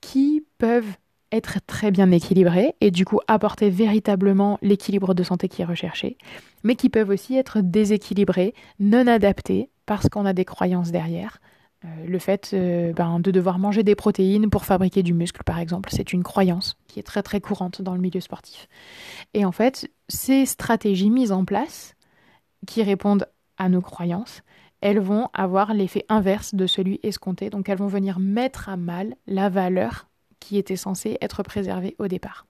[0.00, 0.96] qui peuvent
[1.30, 6.18] être très bien équilibrées et du coup apporter véritablement l'équilibre de santé qui est recherché,
[6.62, 11.40] mais qui peuvent aussi être déséquilibrées, non adaptées, parce qu'on a des croyances derrière.
[11.84, 15.58] Euh, le fait euh, ben, de devoir manger des protéines pour fabriquer du muscle, par
[15.58, 18.68] exemple, c'est une croyance qui est très très courante dans le milieu sportif.
[19.34, 21.96] Et en fait, ces stratégies mises en place,
[22.66, 23.26] qui répondent
[23.62, 24.42] à nos croyances,
[24.80, 27.48] elles vont avoir l'effet inverse de celui escompté.
[27.48, 30.08] Donc elles vont venir mettre à mal la valeur
[30.40, 32.46] qui était censée être préservée au départ.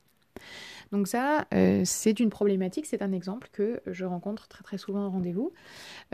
[0.91, 5.05] Donc ça, euh, c'est une problématique, c'est un exemple que je rencontre très très souvent
[5.05, 5.53] en rendez-vous.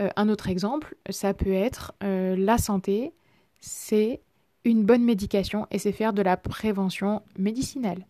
[0.01, 3.13] Euh, un autre exemple, ça peut être euh, la santé,
[3.61, 4.21] c'est
[4.65, 8.05] une bonne médication et c'est faire de la prévention médicinale.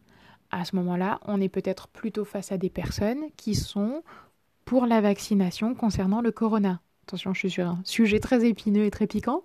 [0.50, 4.02] À ce moment-là, on est peut-être plutôt face à des personnes qui sont
[4.70, 6.80] pour la vaccination concernant le corona.
[7.08, 9.44] Attention, je suis sur un sujet très épineux et très piquant.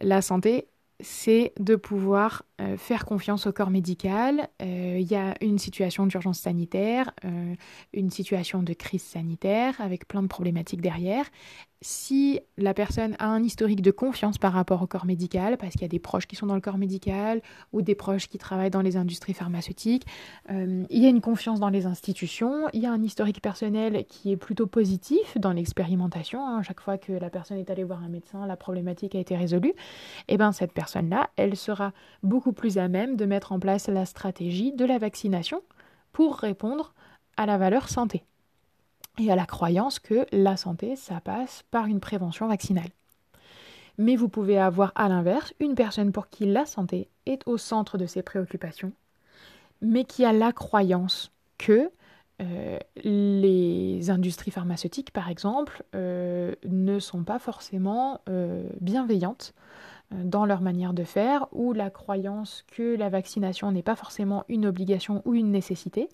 [0.00, 0.66] La santé,
[0.98, 4.48] c'est de pouvoir euh, faire confiance au corps médical.
[4.60, 7.54] Euh, il y a une situation d'urgence sanitaire, euh,
[7.94, 11.24] une situation de crise sanitaire avec plein de problématiques derrière.
[11.82, 15.82] Si la personne a un historique de confiance par rapport au corps médical, parce qu'il
[15.82, 17.40] y a des proches qui sont dans le corps médical
[17.72, 20.04] ou des proches qui travaillent dans les industries pharmaceutiques,
[20.50, 24.30] il y a une confiance dans les institutions, il y a un historique personnel qui
[24.30, 26.46] est plutôt positif dans l'expérimentation.
[26.46, 26.62] Hein.
[26.62, 29.70] chaque fois que la personne est allée voir un médecin, la problématique a été résolue.
[30.28, 33.88] Et eh bien cette personne-là, elle sera beaucoup plus à même de mettre en place
[33.88, 35.62] la stratégie de la vaccination
[36.12, 36.94] pour répondre
[37.36, 38.24] à la valeur santé
[39.18, 42.90] et à la croyance que la santé, ça passe par une prévention vaccinale.
[43.98, 47.98] Mais vous pouvez avoir à l'inverse une personne pour qui la santé est au centre
[47.98, 48.92] de ses préoccupations,
[49.82, 51.90] mais qui a la croyance que
[52.40, 59.52] euh, les industries pharmaceutiques, par exemple, euh, ne sont pas forcément euh, bienveillantes
[60.10, 64.66] dans leur manière de faire, ou la croyance que la vaccination n'est pas forcément une
[64.66, 66.08] obligation ou une nécessité,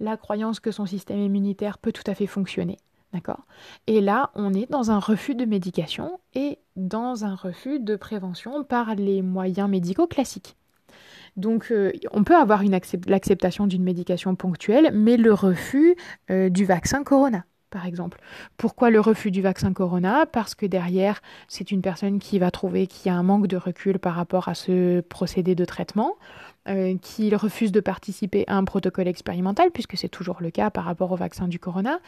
[0.00, 2.78] la croyance que son système immunitaire peut tout à fait fonctionner.
[3.12, 3.46] D'accord?
[3.86, 8.64] Et là, on est dans un refus de médication et dans un refus de prévention
[8.64, 10.56] par les moyens médicaux classiques.
[11.36, 15.96] Donc, euh, on peut avoir l'acceptation d'une médication ponctuelle, mais le refus
[16.30, 18.20] euh, du vaccin Corona par exemple.
[18.56, 20.26] Pourquoi le refus du vaccin Corona?
[20.26, 23.56] Parce que derrière, c'est une personne qui va trouver qu'il y a un manque de
[23.56, 26.14] recul par rapport à ce procédé de traitement,
[26.68, 30.84] euh, qui refuse de participer à un protocole expérimental, puisque c'est toujours le cas par
[30.84, 31.98] rapport au vaccin du Corona,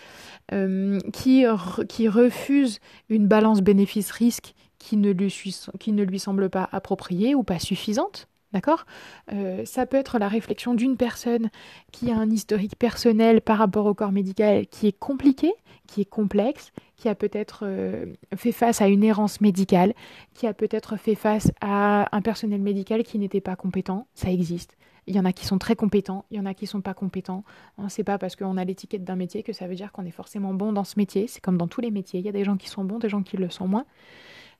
[0.52, 8.28] euh, qui, refuse une balance bénéfice-risque qui ne lui semble pas appropriée ou pas suffisante.
[8.56, 8.86] D'accord?
[9.34, 11.50] Euh, Ça peut être la réflexion d'une personne
[11.92, 15.52] qui a un historique personnel par rapport au corps médical qui est compliqué,
[15.86, 19.92] qui est complexe, qui a peut-être euh, fait face à une errance médicale,
[20.32, 24.06] qui a peut-être fait face à un personnel médical qui n'était pas compétent.
[24.14, 24.74] Ça existe.
[25.06, 26.94] Il y en a qui sont très compétents, il y en a qui sont pas
[26.94, 27.44] compétents.
[27.76, 30.10] Hein, c'est pas parce qu'on a l'étiquette d'un métier que ça veut dire qu'on est
[30.10, 31.26] forcément bon dans ce métier.
[31.26, 32.20] C'est comme dans tous les métiers.
[32.20, 33.84] Il y a des gens qui sont bons, des gens qui le sont moins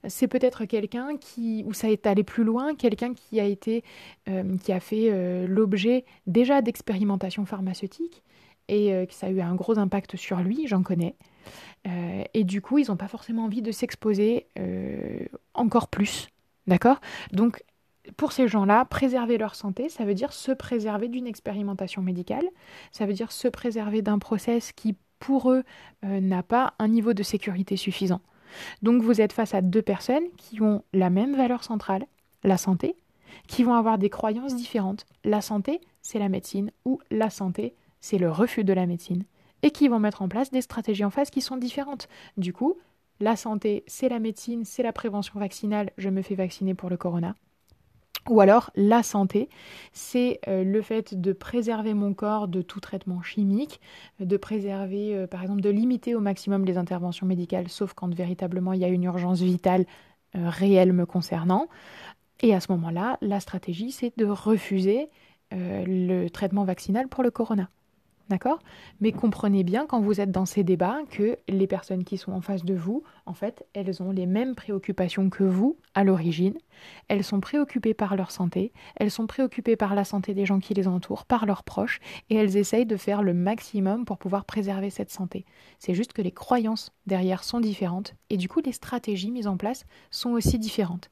[0.09, 3.85] c'est peut-être quelqu'un qui, où ça est allé plus loin, quelqu'un qui a été,
[4.29, 8.23] euh, qui a fait euh, l'objet déjà d'expérimentations pharmaceutiques
[8.69, 11.15] et euh, que ça a eu un gros impact sur lui, j'en connais.
[12.35, 14.49] et du coup, ils n'ont pas forcément envie de s'exposer
[15.55, 16.29] encore plus.
[16.67, 17.01] D'accord?
[17.33, 17.63] Donc,
[18.17, 22.45] pour ces gens-là, préserver leur santé, ça veut dire se préserver d'une expérimentation médicale,
[22.91, 25.63] ça veut dire se préserver d'un process qui, pour eux,
[26.03, 28.21] n'a pas un niveau de sécurité suffisant.
[28.83, 32.07] Donc vous êtes face à deux personnes qui ont la même valeur centrale,
[32.45, 32.97] la santé,
[33.49, 35.07] qui vont avoir des croyances différentes.
[35.25, 39.25] La santé, c'est la médecine, ou la santé, c'est le refus de la médecine,
[39.63, 42.09] et qui vont mettre en place des stratégies en face qui sont différentes.
[42.37, 42.77] Du coup,
[43.21, 46.97] la santé, c'est la médecine, c'est la prévention vaccinale, je me fais vacciner pour le
[46.97, 47.35] corona.
[48.29, 49.49] Ou alors la santé,
[49.93, 53.81] c'est euh, le fait de préserver mon corps de tout traitement chimique,
[54.19, 58.73] de préserver, euh, par exemple, de limiter au maximum les interventions médicales, sauf quand véritablement
[58.73, 59.87] il y a une urgence vitale
[60.35, 61.69] euh, réelle me concernant.
[62.41, 65.09] Et à ce moment-là, la stratégie, c'est de refuser
[65.53, 67.71] le traitement vaccinal pour le corona.
[68.29, 68.59] D'accord?
[69.01, 72.41] Mais comprenez bien quand vous êtes dans ces débats que les personnes qui sont en
[72.41, 76.59] face de vous, en fait, elles ont les mêmes préoccupations que vous à l'origine.
[77.07, 80.75] Elles sont préoccupées par leur santé, elles sont préoccupées par la santé des gens qui
[80.75, 84.91] les entourent, par leurs proches, et elles essayent de faire le maximum pour pouvoir préserver
[84.91, 85.45] cette santé.
[85.79, 89.57] C'est juste que les croyances derrière sont différentes, et du coup les stratégies mises en
[89.57, 91.11] place sont aussi différentes.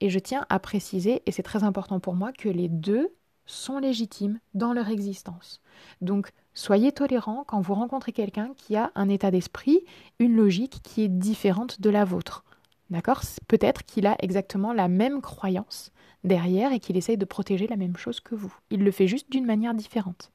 [0.00, 3.12] Et je tiens à préciser, et c'est très important pour moi, que les deux
[3.46, 5.60] sont légitimes dans leur existence.
[6.00, 9.84] Donc, soyez tolérants quand vous rencontrez quelqu'un qui a un état d'esprit,
[10.18, 12.44] une logique qui est différente de la vôtre.
[12.90, 13.22] D'accord?
[13.48, 15.92] Peut-être qu'il a exactement la même croyance
[16.24, 18.54] derrière et qu'il essaye de protéger la même chose que vous.
[18.70, 20.30] Il le fait juste d'une manière différente.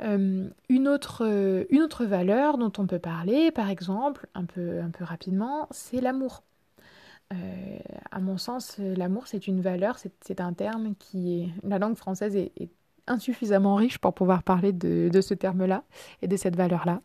[0.00, 4.90] Euh, une, autre, une autre valeur dont on peut parler, par exemple, un peu, un
[4.90, 6.42] peu rapidement, c'est l'amour.
[7.32, 7.78] Euh,
[8.10, 11.48] à mon sens, l'amour, c'est une valeur, c'est un terme qui est...
[11.62, 12.70] La langue française est,
[13.08, 15.82] insuffisamment riche pour pouvoir parler de ce terme-là
[16.22, 17.00] et de cette valeur-là.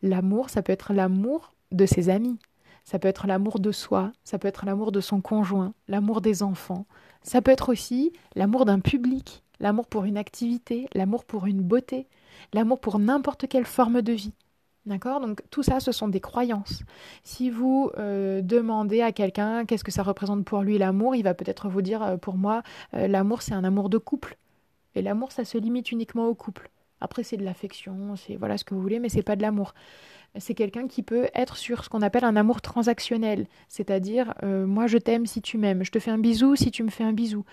[0.00, 2.38] L'amour, ça peut être l'amour de ses amis,
[2.84, 6.42] ça peut être l'amour de soi, ça peut être l'amour de son conjoint, l'amour des
[6.42, 6.86] enfants,
[7.22, 12.08] ça peut être aussi l'amour d'un public, l'amour pour une activité, l'amour pour une beauté,
[12.52, 14.34] l'amour pour n'importe quelle forme de vie.
[14.84, 15.20] D'accord?
[15.20, 16.82] Donc tout ça, ce sont des croyances.
[17.22, 21.34] Si vous euh, demandez à quelqu'un qu'est-ce que ça représente pour lui l'amour, il va
[21.34, 22.62] peut-être vous dire euh, pour moi,
[22.94, 24.36] euh, l'amour c'est un amour de couple.
[24.94, 26.68] Et l'amour, ça se limite uniquement au couple.
[27.00, 29.72] Après, c'est de l'affection, c'est voilà ce que vous voulez, mais c'est pas de l'amour
[30.38, 34.86] c'est quelqu'un qui peut être sur ce qu'on appelle un amour transactionnel, c'est-à-dire euh, moi
[34.86, 37.12] je t'aime si tu m'aimes, je te fais un bisou si tu me fais un
[37.12, 37.44] bisou,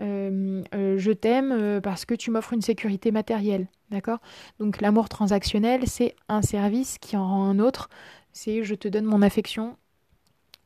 [0.00, 4.18] euh, euh, je t'aime parce que tu m'offres une sécurité matérielle, d'accord?
[4.58, 7.88] Donc l'amour transactionnel, c'est un service qui en rend un autre,
[8.32, 9.76] c'est je te donne mon affection,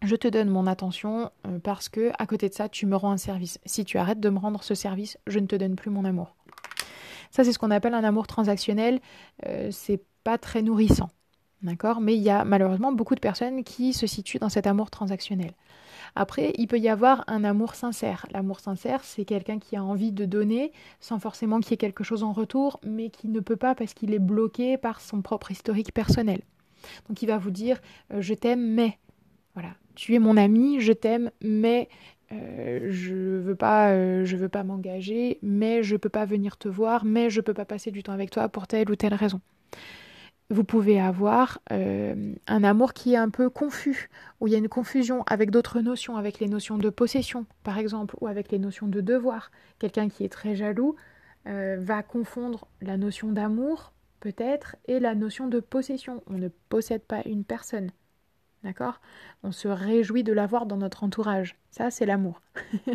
[0.02, 1.30] je te donne mon attention
[1.62, 3.59] parce que à côté de ça, tu me rends un service.
[3.64, 6.35] Si tu arrêtes de me rendre ce service, je ne te donne plus mon amour.
[7.30, 9.00] Ça, c'est ce qu'on appelle un amour transactionnel.
[9.70, 11.11] c'est pas très nourrissant.
[11.62, 12.01] D'accord?
[12.01, 15.53] Mais il y a malheureusement beaucoup de personnes qui se situent dans cet amour transactionnel.
[16.16, 18.27] Après, il peut y avoir un amour sincère.
[18.33, 22.05] L'amour sincère, c'est quelqu'un qui a envie de donner sans forcément qu'il y ait quelque
[22.05, 25.51] chose en retour, mais qui ne peut pas parce qu'il est bloqué par son propre
[25.51, 26.40] historique personnel.
[27.09, 27.81] Donc il va vous dire
[28.12, 28.99] euh, je t'aime, mais
[29.55, 31.88] voilà, tu es mon ami, je t'aime, mais
[32.33, 36.68] euh, je veux pas, euh, je veux pas m'engager, mais je peux pas venir te
[36.68, 39.41] voir, mais je peux pas passer du temps avec toi pour telle ou telle raison
[40.51, 44.59] vous pouvez avoir euh, un amour qui est un peu confus, où il y a
[44.59, 48.59] une confusion avec d'autres notions, avec les notions de possession, par exemple, ou avec les
[48.59, 49.53] notions de devoir.
[49.78, 50.96] Quelqu'un qui est très jaloux
[51.46, 56.22] euh, va confondre la notion d'amour peut-être, et la notion de possession.
[56.26, 57.90] On ne possède pas une personne.
[58.62, 59.01] D'accord?
[59.42, 61.57] On se réjouit de l'avoir dans notre entourage.
[61.70, 62.42] Ça, c'est l'amour.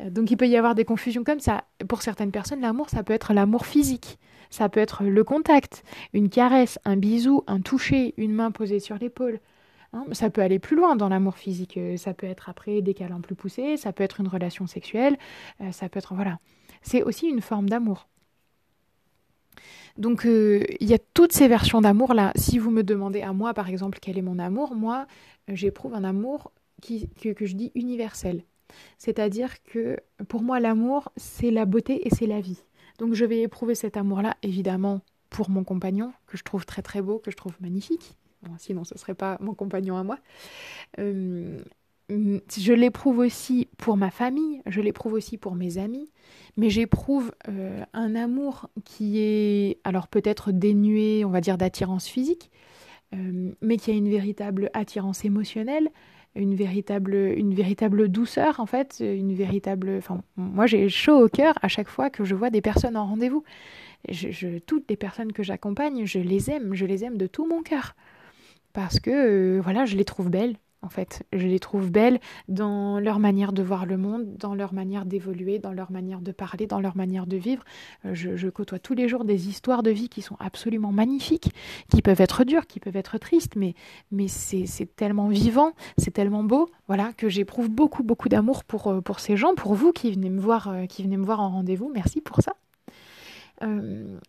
[0.00, 1.64] Donc il peut y avoir des confusions comme ça.
[1.88, 4.18] Pour certaines personnes, l'amour, ça peut être l'amour physique.
[4.50, 8.96] Ça peut être le contact, une caresse, un bisou, un toucher, une main posée sur
[8.96, 9.40] l'épaule.
[9.92, 11.76] Hein, ça peut aller plus loin dans l'amour physique.
[11.76, 15.16] Euh, ça peut être après des câlins plus poussés, ça peut être une relation sexuelle,
[15.60, 16.14] euh, ça peut être...
[16.14, 16.38] Voilà.
[16.82, 18.08] C'est aussi une forme d'amour.
[19.96, 22.32] Donc euh, il y a toutes ces versions d'amour là.
[22.36, 25.06] Si vous me demandez à moi par exemple quel est mon amour, moi
[25.48, 28.44] j'éprouve un amour que je dis universel.
[28.98, 29.96] C'est-à-dire que
[30.28, 32.62] pour moi l'amour c'est la beauté et c'est la vie.
[32.98, 37.02] Donc je vais éprouver cet amour-là évidemment pour mon compagnon que je trouve très très
[37.02, 38.16] beau, que je trouve magnifique,
[38.58, 40.18] sinon ce ne serait pas mon compagnon à moi.
[40.98, 41.60] Euh,
[42.10, 46.10] je l'éprouve aussi pour ma famille, je l'éprouve aussi pour mes amis,
[46.56, 52.50] mais j'éprouve euh, un amour qui est alors peut-être dénué, on va dire, d'attirance physique,
[53.14, 55.90] euh, mais qui a une véritable attirance émotionnelle,
[56.38, 59.96] une véritable, une véritable douceur en fait, une véritable.
[59.98, 63.06] Enfin, moi j'ai chaud au cœur à chaque fois que je vois des personnes en
[63.06, 63.44] rendez-vous.
[64.08, 67.62] Je, toutes les personnes que j'accompagne, je les aime, je les aime de tout mon
[67.62, 67.94] cœur
[68.72, 70.56] parce que euh, voilà, je les trouve belles.
[70.80, 74.72] En fait, je les trouve belles dans leur manière de voir le monde, dans leur
[74.72, 77.64] manière d'évoluer, dans leur manière de parler, dans leur manière de vivre.
[78.04, 81.52] Euh, je, côtoie tous les jours des histoires de vie qui sont absolument magnifiques,
[81.90, 83.74] qui peuvent être dures, qui peuvent être tristes, mais,
[84.12, 89.00] mais c'est tellement vivant, c'est tellement beau, voilà, que j'éprouve beaucoup, beaucoup d'amour pour, euh,
[89.00, 91.90] pour ces gens, pour vous qui venez me voir, qui venez me voir en rendez-vous.
[91.92, 92.52] Merci pour ça.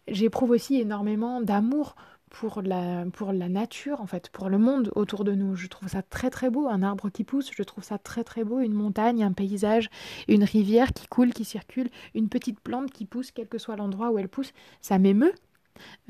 [0.07, 1.95] j'éprouve aussi énormément d'amour
[2.29, 5.55] pour la, pour la nature, en fait, pour le monde autour de nous.
[5.55, 8.43] Je trouve ça très très beau, un arbre qui pousse, je trouve ça très très
[8.43, 9.89] beau, une montagne, un paysage,
[10.27, 14.11] une rivière qui coule, qui circule, une petite plante qui pousse, quel que soit l'endroit
[14.11, 14.53] où elle pousse.
[14.81, 15.33] Ça m'émeut.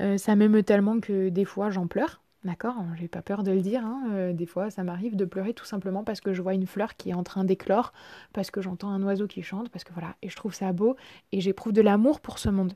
[0.00, 2.20] Euh, ça m'émeut tellement que des fois j'en pleure.
[2.42, 3.84] D'accord J'ai pas peur de le dire.
[3.84, 4.04] Hein.
[4.12, 6.96] Euh, des fois, ça m'arrive de pleurer tout simplement parce que je vois une fleur
[6.96, 7.92] qui est en train d'éclore,
[8.32, 10.16] parce que j'entends un oiseau qui chante, parce que voilà.
[10.22, 10.96] Et je trouve ça beau
[11.32, 12.72] et j'éprouve de l'amour pour ce monde.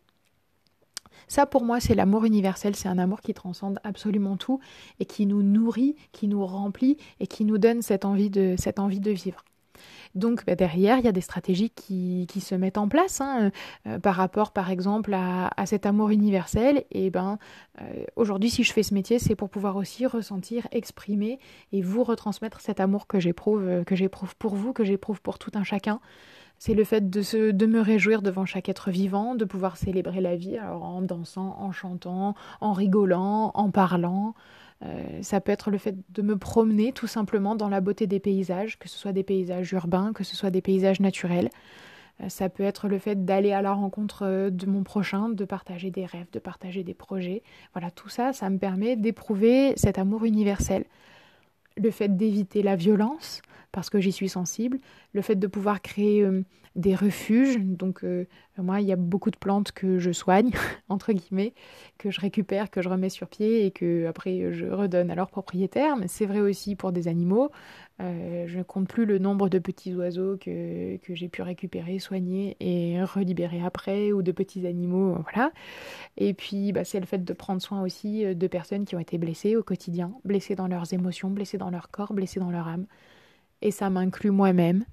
[1.28, 2.76] Ça, pour moi, c'est l'amour universel.
[2.76, 4.60] C'est un amour qui transcende absolument tout
[5.00, 8.78] et qui nous nourrit, qui nous remplit et qui nous donne cette envie de, cette
[8.78, 9.44] envie de vivre.
[10.14, 13.50] Donc bah, derrière, il y a des stratégies qui, qui se mettent en place hein,
[13.86, 16.84] euh, par rapport, par exemple, à, cet amour universel.
[16.92, 17.38] Et ben,
[17.80, 21.38] euh, aujourd'hui, si je fais ce métier, c'est pour pouvoir aussi ressentir, exprimer
[21.72, 25.50] et vous retransmettre cet amour que j'éprouve, que j'éprouve pour vous, que j'éprouve pour tout
[25.54, 26.00] un chacun.
[26.66, 30.22] C'est le fait de, se, de me réjouir devant chaque être vivant, de pouvoir célébrer
[30.22, 34.34] la vie alors en dansant, en chantant, en rigolant, en parlant.
[34.82, 38.18] Euh, ça peut être le fait de me promener tout simplement dans la beauté des
[38.18, 41.50] paysages, que ce soit des paysages urbains, que ce soit des paysages naturels.
[42.22, 45.44] Euh, ça peut être le fait d'aller à la rencontre euh, de mon prochain, de
[45.44, 47.42] partager des rêves, de partager des projets.
[47.74, 50.86] Voilà, tout ça, ça me permet d'éprouver cet amour universel.
[51.76, 54.78] Le fait d'éviter la violence, parce que j'y suis sensible.
[55.12, 56.44] Le fait de pouvoir créer euh,
[56.76, 60.52] des refuges, donc euh, moi il y a beaucoup de plantes que je soigne,
[60.88, 61.52] entre guillemets,
[61.98, 65.30] que je récupère, que je remets sur pied et que après je redonne à leurs
[65.30, 65.96] propriétaires.
[65.96, 67.50] Mais c'est vrai aussi pour des animaux.
[68.00, 71.98] Euh, je ne compte plus le nombre de petits oiseaux que, que j'ai pu récupérer,
[72.00, 75.52] soigner et relibérer après, ou de petits animaux, voilà.
[76.16, 79.16] Et puis bah, c'est le fait de prendre soin aussi de personnes qui ont été
[79.16, 82.86] blessées au quotidien, blessées dans leurs émotions, blessées dans leur corps, blessées dans leur âme
[83.64, 84.84] et ça m'inclut moi-même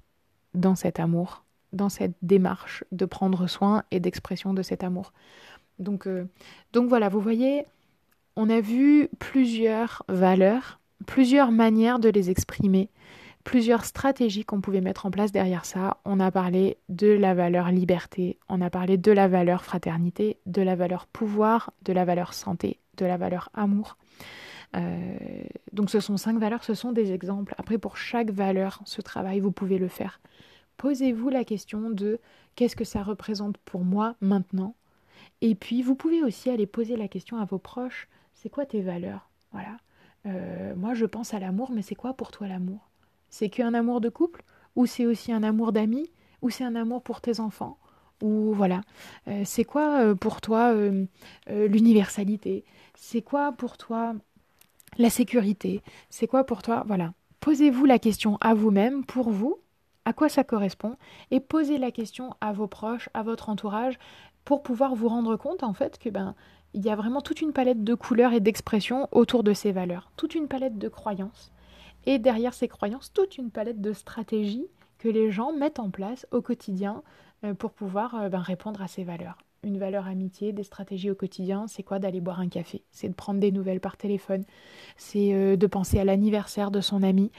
[0.54, 5.12] dans cet amour, dans cette démarche de prendre soin et d'expression de cet amour.
[5.78, 6.26] Donc, euh,
[6.72, 7.64] donc voilà, vous voyez,
[8.34, 12.90] on a vu plusieurs valeurs, plusieurs manières de les exprimer,
[13.44, 15.98] plusieurs stratégies qu'on pouvait mettre en place derrière ça.
[16.04, 20.62] On a parlé de la valeur liberté, on a parlé de la valeur fraternité, de
[20.62, 23.96] la valeur pouvoir, de la valeur santé, de la valeur amour.
[24.74, 25.16] Euh,
[25.72, 27.54] donc ce sont cinq valeurs, ce sont des exemples.
[27.58, 30.20] Après, pour chaque valeur, ce travail, vous pouvez le faire.
[30.76, 32.20] Posez-vous la question de
[32.56, 34.74] qu'est-ce que ça représente pour moi maintenant?
[35.40, 38.80] Et puis, vous pouvez aussi aller poser la question à vos proches, c'est quoi tes
[38.80, 39.28] valeurs?
[39.52, 39.76] Voilà.
[40.26, 42.90] Euh, moi, je pense à l'amour, mais c'est quoi pour toi l'amour?
[43.30, 44.42] C'est qu'un amour de couple?
[44.76, 46.10] Ou c'est aussi un amour d'amis?
[46.42, 47.78] Ou c'est un amour pour tes enfants?
[48.22, 48.82] Ou voilà,
[49.26, 50.72] euh, c'est quoi pour toi
[51.48, 52.64] l'universalité?
[52.94, 54.14] C'est quoi pour toi
[54.98, 57.14] la sécurité, c'est quoi pour toi Voilà.
[57.40, 59.56] Posez-vous la question à vous-même, pour vous,
[60.04, 60.96] à quoi ça correspond,
[61.30, 63.98] et posez la question à vos proches, à votre entourage,
[64.44, 66.34] pour pouvoir vous rendre compte en fait que ben
[66.74, 70.10] il y a vraiment toute une palette de couleurs et d'expressions autour de ces valeurs,
[70.16, 71.52] toute une palette de croyances,
[72.06, 74.66] et derrière ces croyances, toute une palette de stratégies
[74.98, 77.02] que les gens mettent en place au quotidien
[77.44, 79.38] euh, pour pouvoir euh, ben, répondre à ces valeurs.
[79.64, 82.82] une valeur amitié, des stratégies au quotidien, c'est quoi d'aller boire un café?
[82.90, 84.44] C'est de prendre des nouvelles par téléphone,
[84.96, 87.30] c'est euh, de penser à l'anniversaire de son ami,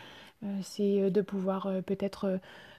[0.62, 2.38] c'est de pouvoir peut-être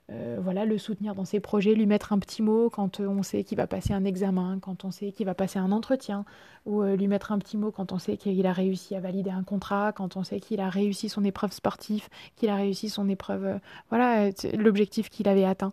[0.09, 3.57] voilà, le soutenir dans ses projets, lui mettre un petit mot quand on sait qu'il
[3.57, 6.25] va passer un examen, quand on sait qu'il va passer un entretien,
[6.67, 9.43] ou lui mettre un petit mot quand on sait qu'il a réussi à valider un
[9.43, 13.59] contrat, quand on sait qu'il a réussi son épreuve sportive, qu'il a réussi son épreuve,
[13.89, 15.73] voilà, l'objectif qu'il avait atteint.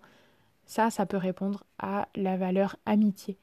[0.65, 3.37] Ça, ça peut répondre à la valeur amitié.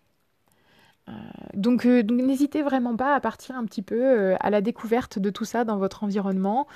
[1.09, 1.13] Euh,
[1.55, 5.19] donc, euh, donc n'hésitez vraiment pas à partir un petit peu euh, à la découverte
[5.19, 6.67] de tout ça dans votre environnement.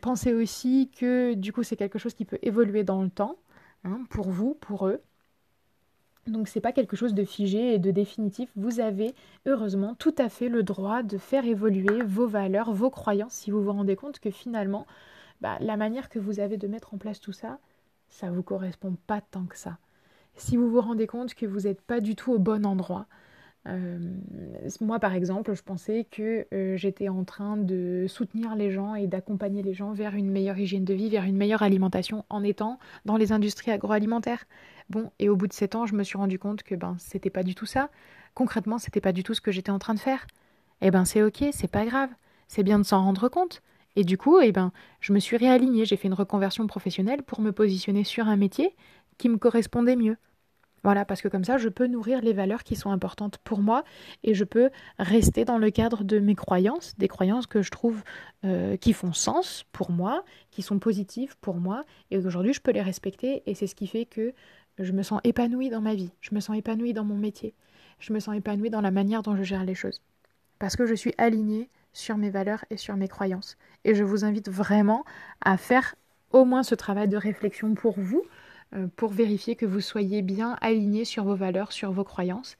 [0.00, 3.36] pensez aussi que du coup c'est quelque chose qui peut évoluer dans le temps,
[3.84, 5.00] hein, pour vous, pour eux.
[6.26, 8.50] Donc c'est pas quelque chose de figé et de définitif.
[8.54, 9.14] Vous avez
[9.46, 13.62] heureusement tout à fait le droit de faire évoluer vos valeurs, vos croyances, si vous
[13.62, 14.86] vous rendez compte que finalement,
[15.40, 17.58] bah, la manière que vous avez de mettre en place tout ça,
[18.10, 19.78] ça vous correspond pas tant que ça.
[20.38, 23.06] Si vous vous rendez compte que vous n'êtes pas du tout au bon endroit,
[23.66, 23.98] euh,
[24.80, 29.06] moi, par exemple, je pensais que euh, j'étais en train de soutenir les gens et
[29.06, 32.78] d'accompagner les gens vers une meilleure hygiène de vie, vers une meilleure alimentation en étant
[33.04, 34.44] dans les industries agroalimentaires.
[34.90, 37.30] Bon, et au bout de sept ans, je me suis rendu compte que ben c'était
[37.30, 37.90] pas du tout ça.
[38.34, 40.26] Concrètement, c'était pas du tout ce que j'étais en train de faire.
[40.80, 42.10] Eh ben c'est ok, c'est pas grave.
[42.46, 43.60] C'est bien de s'en rendre compte.
[43.96, 44.70] Et du coup, eh ben,
[45.00, 48.76] je me suis réalignée, j'ai fait une reconversion professionnelle pour me positionner sur un métier
[49.18, 50.16] qui me correspondait mieux.
[50.84, 53.84] Voilà, parce que comme ça, je peux nourrir les valeurs qui sont importantes pour moi
[54.22, 58.02] et je peux rester dans le cadre de mes croyances, des croyances que je trouve
[58.44, 62.70] euh, qui font sens pour moi, qui sont positives pour moi et aujourd'hui je peux
[62.70, 64.32] les respecter et c'est ce qui fait que
[64.78, 67.54] je me sens épanouie dans ma vie, je me sens épanouie dans mon métier,
[67.98, 70.00] je me sens épanouie dans la manière dont je gère les choses.
[70.58, 73.56] Parce que je suis alignée sur mes valeurs et sur mes croyances.
[73.84, 75.04] Et je vous invite vraiment
[75.40, 75.94] à faire
[76.30, 78.22] au moins ce travail de réflexion pour vous,
[78.96, 82.56] pour vérifier que vous soyez bien aligné sur vos valeurs, sur vos croyances.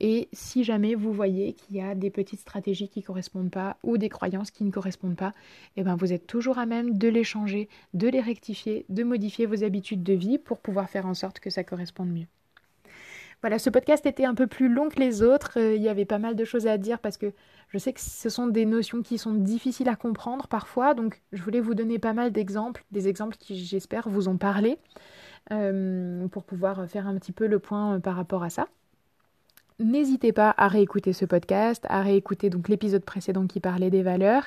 [0.00, 3.76] Et si jamais vous voyez qu'il y a des petites stratégies qui ne correspondent pas
[3.84, 5.32] ou des croyances qui ne correspondent pas,
[5.76, 9.46] eh ben vous êtes toujours à même de les changer, de les rectifier, de modifier
[9.46, 12.26] vos habitudes de vie pour pouvoir faire en sorte que ça corresponde mieux.
[13.42, 15.58] Voilà, ce podcast était un peu plus long que les autres.
[15.58, 17.32] Euh, il y avait pas mal de choses à dire parce que
[17.68, 20.94] je sais que ce sont des notions qui sont difficiles à comprendre parfois.
[20.94, 24.78] Donc, je voulais vous donner pas mal d'exemples, des exemples qui, j'espère, vous ont parlé,
[24.78, 28.68] euh, pour pouvoir faire un petit peu le point euh, par rapport à ça.
[29.82, 34.44] N'hésitez pas à réécouter ce podcast, à réécouter donc l'épisode précédent qui parlait des valeurs.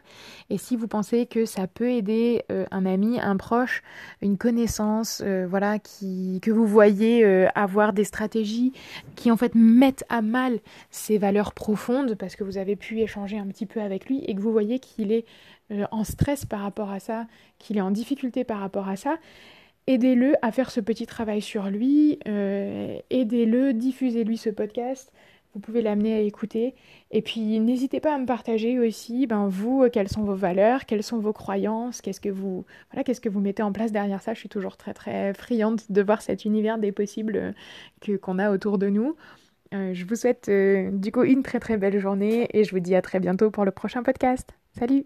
[0.49, 3.83] Et si vous pensez que ça peut aider euh, un ami, un proche,
[4.21, 8.71] une connaissance, euh, voilà, qui, que vous voyez euh, avoir des stratégies
[9.15, 13.37] qui en fait mettent à mal ces valeurs profondes, parce que vous avez pu échanger
[13.37, 15.25] un petit peu avec lui et que vous voyez qu'il est
[15.91, 17.25] en stress par rapport à ça,
[17.57, 19.17] qu'il est en difficulté par rapport à ça,
[19.87, 25.11] aidez-le à faire ce petit travail sur lui, euh, aidez-le, diffusez-lui ce podcast.
[25.53, 26.75] Vous pouvez l'amener à écouter.
[27.11, 30.85] Et puis n'hésitez pas à me partager aussi, ben vous, euh, quelles sont vos valeurs,
[30.85, 34.21] quelles sont vos croyances, qu'est-ce que vous, voilà, qu'est-ce que vous mettez en place derrière
[34.21, 34.33] ça.
[34.33, 37.51] Je suis toujours très très friande de voir cet univers des possibles euh,
[38.01, 39.15] que qu'on a autour de nous.
[39.71, 43.01] je vous souhaite du coup une très très belle journée et je vous dis à
[43.01, 44.49] très bientôt pour le prochain podcast.
[44.77, 45.05] Salut